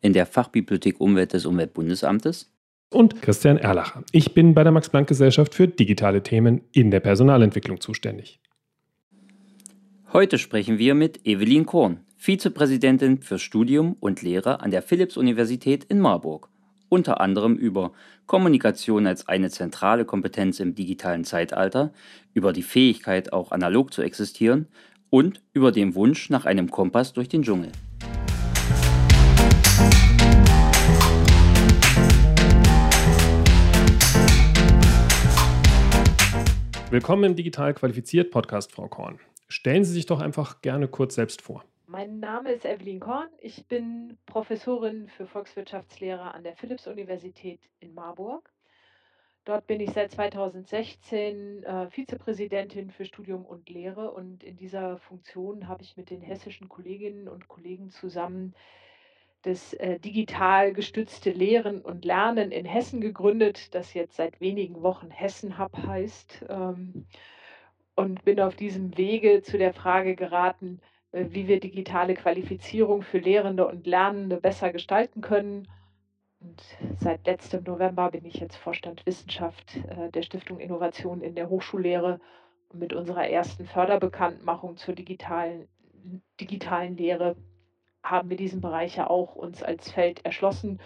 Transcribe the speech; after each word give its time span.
in 0.00 0.12
der 0.12 0.26
Fachbibliothek 0.26 1.00
Umwelt 1.00 1.32
des 1.32 1.46
Umweltbundesamtes. 1.46 2.50
Und 2.90 3.20
Christian 3.20 3.58
Erlacher. 3.58 4.02
Ich 4.12 4.32
bin 4.32 4.54
bei 4.54 4.62
der 4.62 4.72
Max-Planck-Gesellschaft 4.72 5.54
für 5.54 5.68
digitale 5.68 6.22
Themen 6.22 6.62
in 6.72 6.90
der 6.90 7.00
Personalentwicklung 7.00 7.80
zuständig. 7.80 8.40
Heute 10.12 10.38
sprechen 10.38 10.78
wir 10.78 10.94
mit 10.94 11.26
Evelyn 11.26 11.66
Korn, 11.66 12.00
Vizepräsidentin 12.16 13.20
für 13.20 13.38
Studium 13.38 13.94
und 14.00 14.22
Lehre 14.22 14.60
an 14.60 14.70
der 14.70 14.80
Philipps-Universität 14.80 15.84
in 15.84 16.00
Marburg. 16.00 16.48
Unter 16.88 17.20
anderem 17.20 17.56
über 17.56 17.92
Kommunikation 18.26 19.06
als 19.06 19.28
eine 19.28 19.50
zentrale 19.50 20.06
Kompetenz 20.06 20.58
im 20.60 20.74
digitalen 20.74 21.24
Zeitalter, 21.24 21.92
über 22.32 22.54
die 22.54 22.62
Fähigkeit, 22.62 23.34
auch 23.34 23.52
analog 23.52 23.92
zu 23.92 24.00
existieren 24.00 24.66
und 25.10 25.42
über 25.52 25.72
den 25.72 25.94
Wunsch 25.94 26.30
nach 26.30 26.46
einem 26.46 26.70
Kompass 26.70 27.12
durch 27.12 27.28
den 27.28 27.42
Dschungel. 27.42 27.72
Willkommen 36.90 37.24
im 37.24 37.36
Digital 37.36 37.74
Qualifiziert 37.74 38.30
Podcast, 38.30 38.72
Frau 38.72 38.88
Korn. 38.88 39.20
Stellen 39.46 39.84
Sie 39.84 39.92
sich 39.92 40.06
doch 40.06 40.20
einfach 40.20 40.62
gerne 40.62 40.88
kurz 40.88 41.16
selbst 41.16 41.42
vor. 41.42 41.62
Mein 41.86 42.18
Name 42.18 42.50
ist 42.50 42.64
Evelyn 42.64 42.98
Korn. 42.98 43.28
Ich 43.42 43.66
bin 43.66 44.16
Professorin 44.24 45.06
für 45.08 45.26
Volkswirtschaftslehre 45.26 46.32
an 46.32 46.44
der 46.44 46.56
Philipps-Universität 46.56 47.60
in 47.80 47.92
Marburg. 47.92 48.50
Dort 49.44 49.66
bin 49.66 49.80
ich 49.80 49.90
seit 49.90 50.12
2016 50.12 51.62
äh, 51.62 51.90
Vizepräsidentin 51.90 52.90
für 52.90 53.04
Studium 53.04 53.44
und 53.44 53.68
Lehre 53.68 54.10
und 54.10 54.42
in 54.42 54.56
dieser 54.56 54.96
Funktion 54.96 55.68
habe 55.68 55.82
ich 55.82 55.98
mit 55.98 56.08
den 56.08 56.22
hessischen 56.22 56.70
Kolleginnen 56.70 57.28
und 57.28 57.48
Kollegen 57.48 57.90
zusammen 57.90 58.54
das 59.48 59.72
äh, 59.74 59.98
digital 59.98 60.74
gestützte 60.74 61.30
Lehren 61.30 61.80
und 61.80 62.04
Lernen 62.04 62.52
in 62.52 62.66
Hessen 62.66 63.00
gegründet, 63.00 63.74
das 63.74 63.94
jetzt 63.94 64.16
seit 64.16 64.42
wenigen 64.42 64.82
Wochen 64.82 65.10
Hessen 65.10 65.58
Hub 65.58 65.74
heißt. 65.74 66.44
Ähm, 66.50 67.06
und 67.94 68.24
bin 68.24 68.40
auf 68.40 68.54
diesem 68.54 68.96
Wege 68.98 69.42
zu 69.42 69.56
der 69.56 69.72
Frage 69.72 70.14
geraten, 70.16 70.80
äh, 71.12 71.24
wie 71.30 71.48
wir 71.48 71.60
digitale 71.60 72.12
Qualifizierung 72.14 73.00
für 73.00 73.18
Lehrende 73.18 73.66
und 73.66 73.86
Lernende 73.86 74.36
besser 74.36 74.70
gestalten 74.70 75.22
können. 75.22 75.66
Und 76.40 76.62
seit 77.00 77.26
letztem 77.26 77.64
November 77.64 78.10
bin 78.10 78.26
ich 78.26 78.34
jetzt 78.34 78.56
Vorstand 78.56 79.06
Wissenschaft 79.06 79.78
äh, 79.88 80.10
der 80.10 80.22
Stiftung 80.22 80.60
Innovation 80.60 81.22
in 81.22 81.34
der 81.34 81.48
Hochschullehre 81.48 82.20
und 82.68 82.80
mit 82.80 82.92
unserer 82.92 83.26
ersten 83.26 83.64
Förderbekanntmachung 83.64 84.76
zur 84.76 84.94
digitalen, 84.94 85.68
digitalen 86.38 86.98
Lehre 86.98 87.34
haben 88.10 88.30
wir 88.30 88.36
diesen 88.36 88.60
Bereich 88.60 88.96
ja 88.96 89.08
auch 89.08 89.34
uns 89.34 89.62
als 89.62 89.90
Feld 89.90 90.24
erschlossen, 90.24 90.80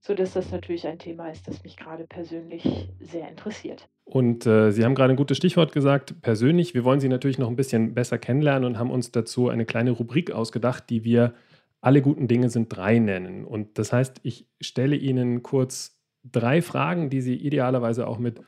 sodass 0.00 0.34
das 0.34 0.52
natürlich 0.52 0.86
ein 0.86 0.98
Thema 0.98 1.30
ist, 1.30 1.48
das 1.48 1.64
mich 1.64 1.76
gerade 1.76 2.04
persönlich 2.04 2.88
sehr 3.00 3.28
interessiert. 3.28 3.88
Und 4.04 4.46
äh, 4.46 4.70
Sie 4.70 4.84
haben 4.84 4.94
gerade 4.94 5.12
ein 5.12 5.16
gutes 5.16 5.36
Stichwort 5.36 5.72
gesagt, 5.72 6.22
persönlich. 6.22 6.74
Wir 6.74 6.84
wollen 6.84 7.00
Sie 7.00 7.08
natürlich 7.08 7.38
noch 7.38 7.48
ein 7.48 7.56
bisschen 7.56 7.94
besser 7.94 8.18
kennenlernen 8.18 8.64
und 8.64 8.78
haben 8.78 8.90
uns 8.90 9.10
dazu 9.10 9.48
eine 9.48 9.66
kleine 9.66 9.90
Rubrik 9.90 10.30
ausgedacht, 10.30 10.88
die 10.88 11.04
wir 11.04 11.34
alle 11.80 12.00
guten 12.00 12.26
Dinge 12.26 12.48
sind 12.48 12.74
drei 12.74 12.98
nennen. 12.98 13.44
Und 13.44 13.78
das 13.78 13.92
heißt, 13.92 14.20
ich 14.22 14.46
stelle 14.60 14.96
Ihnen 14.96 15.42
kurz 15.42 16.00
drei 16.24 16.62
Fragen, 16.62 17.10
die 17.10 17.20
Sie 17.20 17.34
idealerweise 17.34 18.06
auch 18.06 18.18
mit 18.18 18.40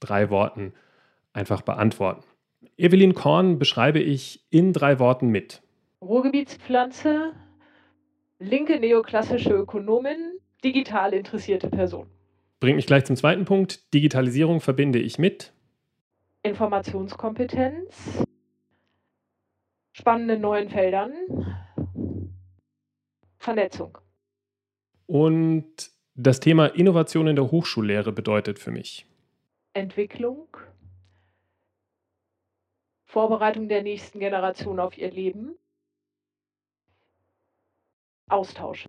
drei 0.00 0.30
Worten 0.30 0.72
einfach 1.32 1.62
beantworten. 1.62 2.24
Evelyn 2.76 3.14
Korn 3.14 3.58
beschreibe 3.58 4.00
ich 4.00 4.46
in 4.50 4.72
drei 4.72 4.98
Worten 4.98 5.28
mit. 5.28 5.62
Ruhrgebietspflanze, 6.00 7.32
linke 8.38 8.78
neoklassische 8.78 9.52
Ökonomin, 9.52 10.38
digital 10.64 11.12
interessierte 11.12 11.68
Person. 11.68 12.08
Bringt 12.60 12.76
mich 12.76 12.86
gleich 12.86 13.04
zum 13.04 13.16
zweiten 13.16 13.44
Punkt. 13.44 13.92
Digitalisierung 13.94 14.60
verbinde 14.60 14.98
ich 14.98 15.18
mit 15.18 15.52
Informationskompetenz, 16.42 18.24
spannenden 19.92 20.40
neuen 20.40 20.68
Feldern, 20.70 21.12
Vernetzung. 23.38 23.98
Und 25.06 25.90
das 26.14 26.40
Thema 26.40 26.66
Innovation 26.66 27.28
in 27.28 27.36
der 27.36 27.50
Hochschullehre 27.50 28.12
bedeutet 28.12 28.58
für 28.58 28.70
mich 28.70 29.06
Entwicklung, 29.72 30.48
Vorbereitung 33.06 33.68
der 33.68 33.82
nächsten 33.82 34.18
Generation 34.18 34.80
auf 34.80 34.98
ihr 34.98 35.10
Leben, 35.10 35.56
Austausch. 38.28 38.86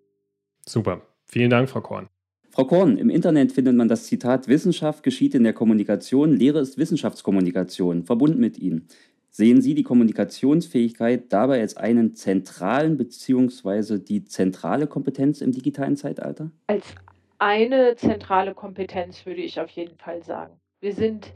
Super. 0.66 1.01
Vielen 1.25 1.50
Dank, 1.50 1.69
Frau 1.69 1.81
Korn. 1.81 2.09
Frau 2.51 2.66
Korn, 2.66 2.97
im 2.97 3.09
Internet 3.09 3.51
findet 3.51 3.75
man 3.75 3.88
das 3.88 4.05
Zitat 4.05 4.47
Wissenschaft 4.47 5.03
geschieht 5.03 5.35
in 5.35 5.44
der 5.44 5.53
Kommunikation, 5.53 6.33
Lehre 6.33 6.59
ist 6.59 6.77
Wissenschaftskommunikation, 6.77 8.03
verbunden 8.03 8.39
mit 8.39 8.57
Ihnen. 8.57 8.88
Sehen 9.29 9.61
Sie 9.61 9.75
die 9.75 9.83
Kommunikationsfähigkeit 9.83 11.31
dabei 11.31 11.61
als 11.61 11.77
einen 11.77 12.16
zentralen 12.16 12.97
bzw. 12.97 14.00
die 14.00 14.25
zentrale 14.25 14.88
Kompetenz 14.88 15.41
im 15.41 15.51
digitalen 15.51 15.95
Zeitalter? 15.95 16.51
Als 16.66 16.95
eine 17.38 17.95
zentrale 17.95 18.56
Kompetenz 18.56 19.25
würde 19.25 19.41
ich 19.41 19.59
auf 19.59 19.69
jeden 19.69 19.97
Fall 19.97 20.23
sagen. 20.23 20.59
Wir 20.81 20.94
sind 20.94 21.31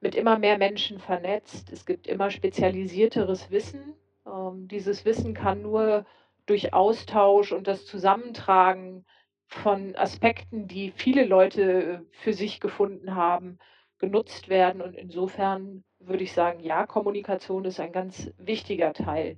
mit 0.00 0.14
immer 0.14 0.38
mehr 0.38 0.58
Menschen 0.58 0.98
vernetzt. 0.98 1.72
Es 1.72 1.86
gibt 1.86 2.06
immer 2.06 2.30
spezialisierteres 2.30 3.50
Wissen. 3.50 3.80
Ähm, 4.26 4.68
dieses 4.68 5.04
Wissen 5.04 5.34
kann 5.34 5.62
nur 5.62 6.04
durch 6.50 6.74
Austausch 6.74 7.52
und 7.52 7.68
das 7.68 7.86
Zusammentragen 7.86 9.04
von 9.46 9.94
Aspekten, 9.94 10.66
die 10.66 10.92
viele 10.96 11.24
Leute 11.24 12.04
für 12.10 12.32
sich 12.32 12.58
gefunden 12.58 13.14
haben, 13.14 13.58
genutzt 13.98 14.48
werden. 14.48 14.82
Und 14.82 14.96
insofern 14.96 15.84
würde 16.00 16.24
ich 16.24 16.32
sagen, 16.32 16.58
ja, 16.58 16.86
Kommunikation 16.86 17.64
ist 17.64 17.78
ein 17.78 17.92
ganz 17.92 18.32
wichtiger 18.36 18.92
Teil 18.92 19.36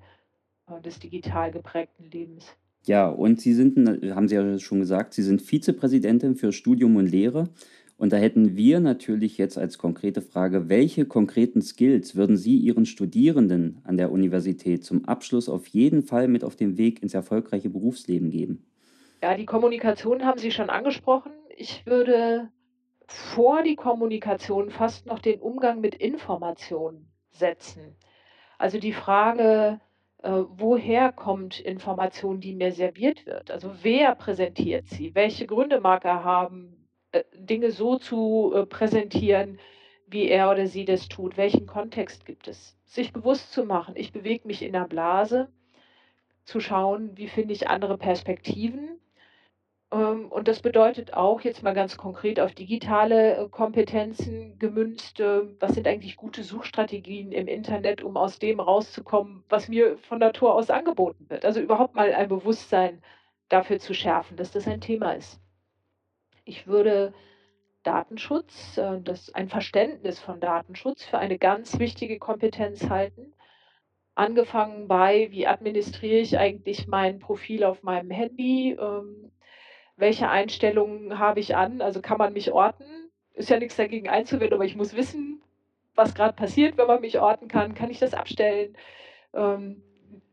äh, 0.69 0.81
des 0.81 1.01
digital 1.01 1.53
geprägten 1.53 2.11
Lebens. 2.11 2.57
Ja, 2.85 3.11
und 3.11 3.43
Sie 3.43 3.53
sind, 3.53 3.77
haben 4.15 4.29
Sie 4.29 4.35
ja 4.35 4.59
schon 4.59 4.81
gesagt, 4.81 5.13
Sie 5.13 5.23
sind 5.23 5.43
Vizepräsidentin 5.43 6.35
für 6.35 6.51
Studium 6.51 6.97
und 6.97 7.07
Lehre. 7.07 7.51
Und 7.97 8.13
da 8.13 8.17
hätten 8.17 8.57
wir 8.57 8.81
natürlich 8.81 9.39
jetzt 9.39 9.57
als 9.59 9.79
konkrete 9.79 10.23
Frage, 10.23 10.69
welche 10.69 11.07
konkreten 11.07 11.63
Skills 11.63 12.17
würden 12.17 12.37
Sie 12.37 12.57
Ihren 12.57 12.85
Studierenden 12.85 13.81
an 13.85 13.97
der 13.97 14.11
Universität 14.11 14.85
zum 14.85 15.05
Abschluss 15.05 15.49
auf 15.49 15.67
jeden 15.69 16.03
Fall 16.03 16.27
mit 16.27 16.43
auf 16.43 16.57
den 16.57 16.79
Weg 16.79 17.03
ins 17.03 17.15
erfolgreiche 17.15 17.71
Berufsleben 17.71 18.31
geben? 18.31 18.67
Ja, 19.23 19.37
die 19.37 19.47
Kommunikation 19.47 20.25
haben 20.25 20.39
Sie 20.39 20.51
schon 20.51 20.69
angesprochen. 20.69 21.31
Ich 21.57 21.87
würde 21.87 22.49
vor 23.07 23.63
die 23.63 23.77
Kommunikation 23.77 24.71
fast 24.71 25.07
noch 25.07 25.21
den 25.21 25.41
Umgang 25.41 25.81
mit 25.81 25.95
Informationen 25.95 27.09
setzen. 27.31 27.95
Also 28.59 28.79
die 28.79 28.93
Frage, 28.93 29.81
äh, 30.23 30.31
woher 30.31 31.13
kommt 31.13 31.61
Information, 31.61 32.41
die 32.41 32.55
mir 32.55 32.73
serviert 32.73 33.27
wird? 33.27 33.51
Also 33.51 33.73
wer 33.83 34.15
präsentiert 34.15 34.89
sie? 34.89 35.15
Welche 35.15 35.47
Gründe 35.47 35.81
mag 35.81 36.05
er 36.05 36.25
haben, 36.25 36.82
Dinge 37.35 37.71
so 37.71 37.99
zu 37.99 38.53
äh, 38.55 38.67
präsentieren, 38.67 39.59
wie 40.07 40.29
er 40.29 40.51
oder 40.51 40.67
sie 40.67 40.85
das 40.85 41.09
tut. 41.09 41.37
Welchen 41.37 41.67
Kontext 41.67 42.25
gibt 42.27 42.49
es? 42.49 42.77
Sich 42.85 43.13
bewusst 43.13 43.53
zu 43.53 43.65
machen, 43.65 43.95
ich 43.97 44.13
bewege 44.13 44.47
mich 44.47 44.63
in 44.63 44.73
der 44.73 44.87
Blase, 44.87 45.49
zu 46.45 46.61
schauen, 46.61 47.17
wie 47.17 47.29
finde 47.29 47.55
ich 47.55 47.69
andere 47.69 47.99
Perspektiven. 47.99 49.01
Ähm, 49.93 50.31
und 50.31 50.49
das 50.49 50.61
bedeutet 50.61 51.15
auch 51.15 51.41
jetzt 51.43 51.63
mal 51.63 51.75
ganz 51.75 51.97
konkret 51.97 52.41
auf 52.41 52.55
digitale 52.55 53.37
äh, 53.37 53.49
Kompetenzen 53.49 54.59
gemünzt, 54.59 55.21
was 55.21 55.75
sind 55.75 55.87
eigentlich 55.87 56.17
gute 56.17 56.43
Suchstrategien 56.43 57.33
im 57.33 57.47
Internet, 57.49 58.03
um 58.03 58.17
aus 58.17 58.39
dem 58.39 58.61
rauszukommen, 58.61 59.45
was 59.49 59.69
mir 59.69 59.99
von 59.99 60.19
Natur 60.19 60.55
aus 60.55 60.71
angeboten 60.71 61.27
wird. 61.29 61.45
Also 61.45 61.61
überhaupt 61.61 61.95
mal 61.95 62.13
ein 62.13 62.29
Bewusstsein 62.29 63.03
dafür 63.49 63.79
zu 63.79 63.95
schärfen, 63.95 64.37
dass 64.37 64.51
das 64.51 64.67
ein 64.67 64.81
Thema 64.81 65.13
ist. 65.13 65.41
Ich 66.45 66.67
würde 66.67 67.15
Datenschutz, 67.83 68.79
äh, 68.79 69.01
das 69.01 69.35
ein 69.35 69.49
Verständnis 69.49 70.21
von 70.21 70.41
Datenschutz 70.41 71.05
für 71.05 71.19
eine 71.19 71.39
ganz 71.39 71.79
wichtige 71.79 72.19
Kompetenz 72.19 72.89
halten. 72.89 73.33
Angefangen 74.15 74.89
bei, 74.89 75.29
wie 75.31 75.47
administriere 75.47 76.19
ich 76.21 76.39
eigentlich 76.39 76.87
mein 76.87 77.19
Profil 77.19 77.65
auf 77.65 77.83
meinem 77.83 78.11
Handy? 78.11 78.77
Ähm, 78.79 79.33
welche 79.97 80.29
Einstellungen 80.29 81.19
habe 81.19 81.41
ich 81.41 81.57
an? 81.57 81.81
Also 81.81 82.01
kann 82.03 82.19
man 82.19 82.33
mich 82.33 82.53
orten? 82.53 83.11
Ist 83.35 83.51
ja 83.51 83.59
nichts 83.59 83.77
dagegen 83.77 84.09
einzuwenden, 84.09 84.55
aber 84.55 84.65
ich 84.65 84.77
muss 84.77 84.95
wissen, 84.95 85.43
was 85.95 86.15
gerade 86.15 86.35
passiert, 86.35 86.77
wenn 86.77 86.87
man 86.87 87.01
mich 87.01 87.19
orten 87.21 87.49
kann. 87.49 87.75
Kann 87.75 87.91
ich 87.91 87.99
das 87.99 88.15
abstellen? 88.15 88.77
Ähm, 89.35 89.83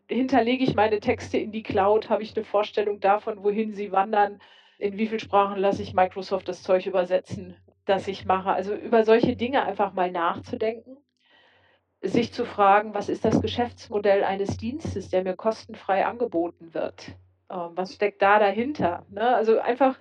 hinterlege 0.08 0.64
ich 0.64 0.76
meine 0.76 1.00
Texte 1.00 1.38
in 1.38 1.52
die 1.52 1.64
Cloud? 1.64 2.10
Habe 2.10 2.24
ich 2.24 2.36
eine 2.36 2.46
Vorstellung 2.46 3.00
davon, 3.00 3.44
wohin 3.44 3.74
sie 3.74 3.92
wandern? 3.92 4.42
In 4.80 4.98
wie 4.98 5.06
vielen 5.06 5.20
Sprachen 5.20 5.60
lasse 5.60 5.84
ich 5.84 5.94
Microsoft 5.94 6.48
das 6.48 6.64
Zeug 6.64 6.88
übersetzen, 6.88 7.56
das 7.86 8.08
ich 8.08 8.26
mache? 8.26 8.52
Also 8.52 8.74
über 8.74 9.06
solche 9.06 9.36
Dinge 9.36 9.62
einfach 9.62 9.94
mal 9.94 10.10
nachzudenken 10.12 10.98
sich 12.02 12.32
zu 12.32 12.46
fragen, 12.46 12.94
was 12.94 13.10
ist 13.10 13.26
das 13.26 13.42
Geschäftsmodell 13.42 14.24
eines 14.24 14.58
Dienstes, 14.58 15.10
der 15.10 15.24
mir 15.24 15.36
kostenfrei 15.36 16.06
angeboten 16.06 16.74
wird? 16.74 17.16
Ähm, 17.50 17.72
was 17.76 17.94
steckt 17.94 18.22
da 18.22 18.40
dahinter? 18.40 19.06
Ne? 19.10 19.36
Also 19.36 19.60
einfach 19.60 20.00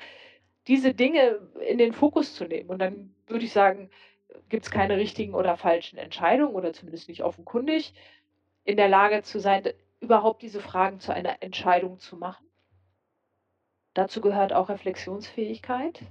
diese 0.69 0.94
Dinge 0.94 1.40
in 1.66 1.78
den 1.78 1.92
Fokus 1.92 2.34
zu 2.34 2.44
nehmen. 2.44 2.70
Und 2.70 2.78
dann 2.78 3.14
würde 3.26 3.44
ich 3.44 3.52
sagen, 3.52 3.90
gibt 4.48 4.64
es 4.64 4.70
keine 4.70 4.96
richtigen 4.96 5.34
oder 5.34 5.56
falschen 5.56 5.98
Entscheidungen 5.98 6.54
oder 6.54 6.72
zumindest 6.72 7.08
nicht 7.08 7.25
offenkundig, 7.25 7.94
in 8.64 8.76
der 8.76 8.88
Lage 8.88 9.22
zu 9.22 9.40
sein, 9.40 9.64
überhaupt 10.00 10.42
diese 10.42 10.60
Fragen 10.60 11.00
zu 11.00 11.12
einer 11.12 11.42
Entscheidung 11.42 11.98
zu 11.98 12.16
machen. 12.16 12.47
Dazu 13.98 14.20
gehört 14.20 14.52
auch 14.52 14.68
Reflexionsfähigkeit, 14.68 16.02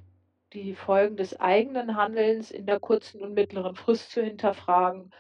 die 0.52 0.76
Folgen 0.76 1.16
des 1.16 1.40
eigenen 1.40 1.96
Handelns 1.96 2.52
in 2.52 2.66
der 2.66 2.82
kurzen 2.82 3.22
und 3.22 3.34
mittleren 3.34 3.78
Frist 3.78 4.12
zu 4.12 4.22
hinterfragen 4.22 5.12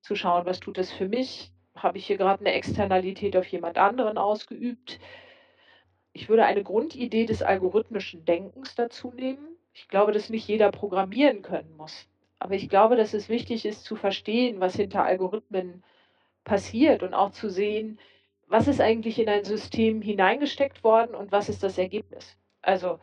zu 0.00 0.16
schauen, 0.16 0.44
was 0.44 0.58
tut 0.58 0.76
das 0.76 0.90
für 0.90 1.06
mich? 1.06 1.52
Habe 1.76 1.98
ich 1.98 2.06
hier 2.08 2.16
gerade 2.16 2.40
eine 2.40 2.54
Externalität 2.54 3.36
auf 3.36 3.46
jemand 3.46 3.78
anderen 3.78 4.18
ausgeübt? 4.18 4.98
Ich 6.12 6.28
würde 6.28 6.44
eine 6.44 6.64
Grundidee 6.64 7.26
des 7.26 7.42
algorithmischen 7.42 8.24
Denkens 8.24 8.74
dazu 8.74 9.12
nehmen. 9.12 9.46
Ich 9.72 9.86
glaube, 9.86 10.10
dass 10.10 10.28
nicht 10.28 10.48
jeder 10.48 10.72
programmieren 10.72 11.42
können 11.42 11.76
muss. 11.76 12.08
Aber 12.40 12.54
ich 12.54 12.68
glaube, 12.68 12.96
dass 12.96 13.14
es 13.14 13.28
wichtig 13.28 13.64
ist 13.64 13.84
zu 13.84 13.94
verstehen, 13.94 14.58
was 14.58 14.74
hinter 14.74 15.04
Algorithmen 15.04 15.84
passiert 16.42 17.04
und 17.04 17.14
auch 17.14 17.30
zu 17.30 17.48
sehen, 17.50 18.00
was 18.48 18.68
ist 18.68 18.80
eigentlich 18.80 19.18
in 19.18 19.28
ein 19.28 19.44
System 19.44 20.02
hineingesteckt 20.02 20.84
worden 20.84 21.14
und 21.14 21.32
was 21.32 21.48
ist 21.48 21.62
das 21.62 21.78
Ergebnis. 21.78 22.36
Also, 22.62 23.00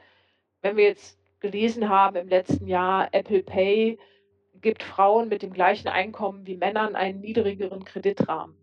wenn 0.61 0.77
wir 0.77 0.85
jetzt 0.85 1.19
gelesen 1.39 1.89
haben 1.89 2.15
im 2.15 2.27
letzten 2.27 2.67
Jahr, 2.67 3.09
Apple 3.11 3.43
Pay 3.43 3.99
gibt 4.61 4.83
Frauen 4.83 5.27
mit 5.29 5.41
dem 5.41 5.53
gleichen 5.53 5.89
Einkommen 5.89 6.47
wie 6.47 6.55
Männern 6.55 6.95
einen 6.95 7.19
niedrigeren 7.19 7.83
Kreditrahmen. 7.83 8.55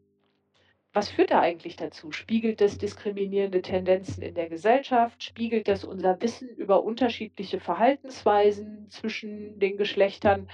Was 0.92 1.08
führt 1.08 1.30
da 1.30 1.40
eigentlich 1.40 1.76
dazu? 1.76 2.10
Spiegelt 2.10 2.60
das 2.60 2.78
diskriminierende 2.78 3.62
Tendenzen 3.62 4.22
in 4.22 4.34
der 4.34 4.48
Gesellschaft? 4.48 5.22
Spiegelt 5.22 5.68
das 5.68 5.84
unser 5.84 6.20
Wissen 6.20 6.48
über 6.48 6.82
unterschiedliche 6.82 7.60
Verhaltensweisen 7.60 8.88
zwischen 8.90 9.60
den 9.60 9.76
Geschlechtern? 9.76 10.48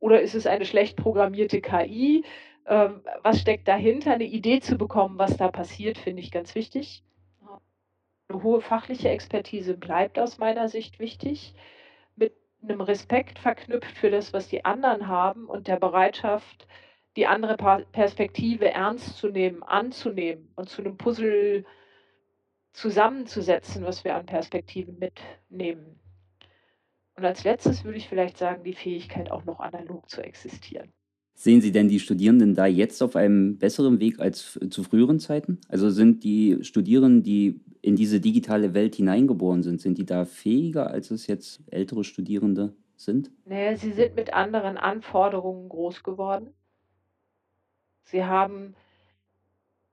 Oder 0.00 0.20
ist 0.20 0.34
es 0.34 0.46
eine 0.46 0.64
schlecht 0.64 0.96
programmierte 0.96 1.60
KI? 1.60 2.24
Ähm, 2.68 3.02
was 3.22 3.40
steckt 3.40 3.66
dahinter? 3.66 4.12
Eine 4.12 4.24
Idee 4.24 4.60
zu 4.60 4.78
bekommen, 4.78 5.18
was 5.18 5.36
da 5.36 5.48
passiert, 5.48 5.98
finde 5.98 6.22
ich 6.22 6.30
ganz 6.30 6.54
wichtig. 6.54 7.02
Eine 8.28 8.42
hohe 8.42 8.60
fachliche 8.60 9.08
Expertise 9.08 9.76
bleibt 9.76 10.18
aus 10.18 10.38
meiner 10.38 10.68
Sicht 10.68 10.98
wichtig 11.00 11.54
einem 12.62 12.80
Respekt 12.80 13.38
verknüpft 13.38 13.96
für 13.96 14.10
das, 14.10 14.32
was 14.32 14.48
die 14.48 14.64
anderen 14.64 15.08
haben 15.08 15.46
und 15.46 15.68
der 15.68 15.76
Bereitschaft, 15.76 16.66
die 17.16 17.26
andere 17.26 17.56
Perspektive 17.92 18.70
ernst 18.70 19.16
zu 19.16 19.28
nehmen, 19.28 19.62
anzunehmen 19.62 20.52
und 20.56 20.68
zu 20.68 20.82
einem 20.82 20.96
Puzzle 20.96 21.64
zusammenzusetzen, 22.72 23.84
was 23.84 24.04
wir 24.04 24.14
an 24.14 24.26
Perspektiven 24.26 24.98
mitnehmen. 24.98 25.98
Und 27.16 27.24
als 27.24 27.42
letztes 27.42 27.84
würde 27.84 27.98
ich 27.98 28.08
vielleicht 28.08 28.38
sagen, 28.38 28.62
die 28.62 28.74
Fähigkeit 28.74 29.30
auch 29.32 29.44
noch 29.44 29.58
analog 29.58 30.08
zu 30.08 30.22
existieren. 30.22 30.92
Sehen 31.40 31.60
Sie 31.60 31.70
denn 31.70 31.88
die 31.88 32.00
Studierenden 32.00 32.56
da 32.56 32.66
jetzt 32.66 33.00
auf 33.00 33.14
einem 33.14 33.58
besseren 33.58 34.00
Weg 34.00 34.18
als 34.18 34.58
zu 34.70 34.82
früheren 34.82 35.20
Zeiten? 35.20 35.60
Also 35.68 35.88
sind 35.88 36.24
die 36.24 36.58
Studierenden, 36.62 37.22
die 37.22 37.60
in 37.80 37.94
diese 37.94 38.18
digitale 38.18 38.74
Welt 38.74 38.96
hineingeboren 38.96 39.62
sind, 39.62 39.80
sind 39.80 39.98
die 39.98 40.04
da 40.04 40.24
fähiger, 40.24 40.90
als 40.90 41.12
es 41.12 41.28
jetzt 41.28 41.62
ältere 41.70 42.02
Studierende 42.02 42.74
sind? 42.96 43.30
Naja, 43.44 43.76
sie 43.76 43.92
sind 43.92 44.16
mit 44.16 44.34
anderen 44.34 44.76
Anforderungen 44.76 45.68
groß 45.68 46.02
geworden. 46.02 46.52
Sie 48.02 48.24
haben 48.24 48.74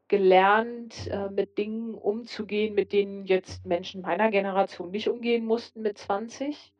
gelernt, 0.07 1.07
äh, 1.11 1.29
mit 1.29 1.59
Dingen 1.59 1.93
umzugehen, 1.93 2.73
mit 2.73 2.91
denen 2.91 3.27
jetzt 3.27 3.67
Menschen 3.67 4.01
meiner 4.01 4.31
Generation 4.31 4.89
nicht 4.89 5.09
umgehen 5.09 5.45
mussten 5.45 5.83
mit 5.83 5.99
20. 5.99 6.73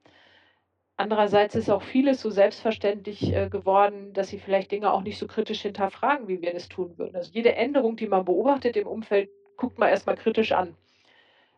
Andererseits 0.98 1.56
ist 1.56 1.70
auch 1.70 1.82
vieles 1.84 2.22
so 2.22 2.30
selbstverständlich 2.30 3.34
äh, 3.34 3.50
geworden, 3.50 4.14
dass 4.14 4.30
sie 4.30 4.40
vielleicht 4.40 4.72
Dinge 4.72 4.94
auch 4.94 5.02
nicht 5.02 5.18
so 5.18 5.28
kritisch 5.28 5.62
hinterfragen, 5.62 6.28
wie 6.30 6.42
wir 6.42 6.54
das 6.54 6.70
tun 6.70 6.98
würden. 6.98 7.18
Also 7.18 7.32
jede 7.34 7.56
Änderung, 7.56 7.98
die 7.98 8.08
man 8.08 8.24
beobachtet 8.24 8.78
im 8.78 8.88
Umfeld, 8.88 9.30
guckt 9.58 9.78
man 9.78 9.90
erstmal 9.90 10.16
kritisch 10.16 10.54
an. 10.54 10.76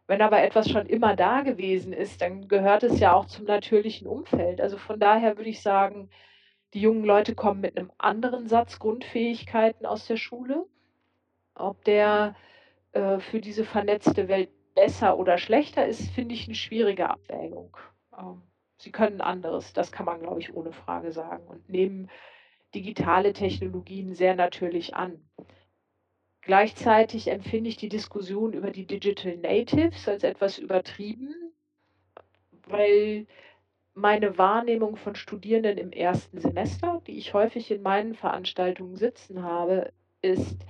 Wenn 0.07 0.21
aber 0.21 0.41
etwas 0.41 0.69
schon 0.69 0.87
immer 0.87 1.15
da 1.15 1.41
gewesen 1.41 1.93
ist, 1.93 2.21
dann 2.21 2.47
gehört 2.47 2.83
es 2.83 2.99
ja 2.99 3.13
auch 3.13 3.25
zum 3.25 3.45
natürlichen 3.45 4.07
Umfeld. 4.07 4.61
Also 4.61 4.77
von 4.77 4.99
daher 4.99 5.37
würde 5.37 5.49
ich 5.49 5.61
sagen, 5.61 6.09
die 6.73 6.81
jungen 6.81 7.03
Leute 7.03 7.35
kommen 7.35 7.61
mit 7.61 7.77
einem 7.77 7.91
anderen 7.97 8.47
Satz 8.47 8.79
Grundfähigkeiten 8.79 9.85
aus 9.85 10.07
der 10.07 10.17
Schule. 10.17 10.65
Ob 11.55 11.83
der 11.83 12.35
äh, 12.93 13.19
für 13.19 13.39
diese 13.41 13.65
vernetzte 13.65 14.27
Welt 14.27 14.49
besser 14.75 15.19
oder 15.19 15.37
schlechter 15.37 15.85
ist, 15.85 16.09
finde 16.11 16.35
ich 16.35 16.45
eine 16.45 16.55
schwierige 16.55 17.09
Abwägung. 17.09 17.75
Ähm, 18.17 18.41
sie 18.77 18.91
können 18.91 19.21
anderes, 19.21 19.73
das 19.73 19.91
kann 19.91 20.05
man, 20.05 20.19
glaube 20.19 20.39
ich, 20.39 20.53
ohne 20.53 20.71
Frage 20.71 21.11
sagen 21.11 21.45
und 21.47 21.69
nehmen 21.69 22.09
digitale 22.75 23.33
Technologien 23.33 24.13
sehr 24.13 24.35
natürlich 24.35 24.95
an. 24.95 25.27
Gleichzeitig 26.41 27.27
empfinde 27.27 27.69
ich 27.69 27.77
die 27.77 27.89
Diskussion 27.89 28.53
über 28.53 28.71
die 28.71 28.85
Digital 28.85 29.37
Natives 29.37 30.07
als 30.07 30.23
etwas 30.23 30.57
übertrieben, 30.57 31.33
weil 32.67 33.27
meine 33.93 34.37
Wahrnehmung 34.37 34.95
von 34.95 35.15
Studierenden 35.15 35.77
im 35.77 35.91
ersten 35.91 36.39
Semester, 36.39 37.01
die 37.07 37.17
ich 37.17 37.33
häufig 37.33 37.71
in 37.71 37.81
meinen 37.81 38.13
Veranstaltungen 38.13 38.95
sitzen 38.95 39.41
habe, 39.41 39.91
ist, 40.21 40.65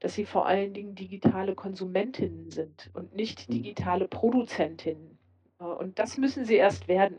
dass 0.00 0.14
sie 0.14 0.26
vor 0.26 0.46
allen 0.46 0.74
Dingen 0.74 0.94
digitale 0.94 1.54
Konsumentinnen 1.54 2.50
sind 2.50 2.90
und 2.92 3.14
nicht 3.14 3.48
mhm. 3.48 3.54
digitale 3.54 4.08
Produzentinnen. 4.08 5.18
Und 5.58 5.98
das 5.98 6.18
müssen 6.18 6.44
sie 6.44 6.56
erst 6.56 6.86
werden. 6.86 7.16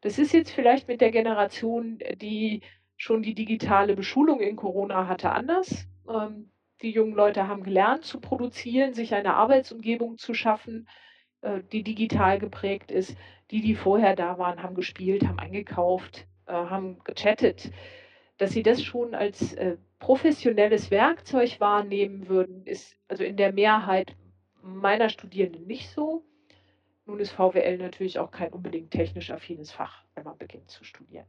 Das 0.00 0.18
ist 0.18 0.32
jetzt 0.32 0.50
vielleicht 0.50 0.88
mit 0.88 1.00
der 1.00 1.10
Generation, 1.10 1.98
die 2.20 2.62
schon 2.96 3.22
die 3.22 3.34
digitale 3.34 3.94
Beschulung 3.94 4.40
in 4.40 4.56
Corona 4.56 5.06
hatte, 5.06 5.30
anders. 5.30 5.86
Ähm, 6.08 6.50
die 6.82 6.90
jungen 6.90 7.14
Leute 7.14 7.48
haben 7.48 7.62
gelernt 7.62 8.04
zu 8.04 8.20
produzieren, 8.20 8.94
sich 8.94 9.14
eine 9.14 9.34
Arbeitsumgebung 9.34 10.18
zu 10.18 10.34
schaffen, 10.34 10.88
äh, 11.40 11.60
die 11.72 11.82
digital 11.82 12.38
geprägt 12.38 12.90
ist. 12.90 13.16
Die, 13.50 13.60
die 13.60 13.74
vorher 13.74 14.16
da 14.16 14.38
waren, 14.38 14.62
haben 14.62 14.74
gespielt, 14.74 15.26
haben 15.26 15.38
eingekauft, 15.38 16.26
äh, 16.46 16.52
haben 16.52 16.98
gechattet. 17.04 17.70
Dass 18.38 18.50
sie 18.50 18.62
das 18.62 18.82
schon 18.82 19.14
als 19.14 19.54
äh, 19.54 19.76
professionelles 19.98 20.90
Werkzeug 20.90 21.58
wahrnehmen 21.60 22.28
würden, 22.28 22.66
ist 22.66 22.96
also 23.08 23.24
in 23.24 23.36
der 23.36 23.52
Mehrheit 23.52 24.14
meiner 24.62 25.08
Studierenden 25.08 25.66
nicht 25.66 25.90
so. 25.90 26.24
Nun 27.06 27.20
ist 27.20 27.32
VWL 27.32 27.78
natürlich 27.78 28.18
auch 28.18 28.30
kein 28.30 28.50
unbedingt 28.50 28.90
technisch 28.90 29.30
affines 29.30 29.70
Fach, 29.70 30.02
wenn 30.14 30.24
man 30.24 30.36
beginnt 30.38 30.68
zu 30.70 30.84
studieren. 30.84 31.26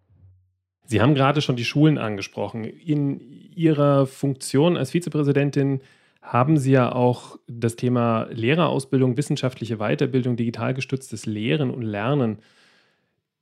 Sie 0.83 1.01
haben 1.01 1.15
gerade 1.15 1.41
schon 1.41 1.55
die 1.55 1.65
Schulen 1.65 1.97
angesprochen. 1.97 2.63
In 2.63 3.19
Ihrer 3.19 4.07
Funktion 4.07 4.77
als 4.77 4.91
Vizepräsidentin 4.91 5.81
haben 6.21 6.57
Sie 6.57 6.71
ja 6.71 6.91
auch 6.93 7.37
das 7.47 7.75
Thema 7.75 8.27
Lehrerausbildung, 8.31 9.17
wissenschaftliche 9.17 9.77
Weiterbildung, 9.77 10.35
digital 10.35 10.73
gestütztes 10.73 11.25
Lehren 11.25 11.69
und 11.69 11.83
Lernen 11.83 12.39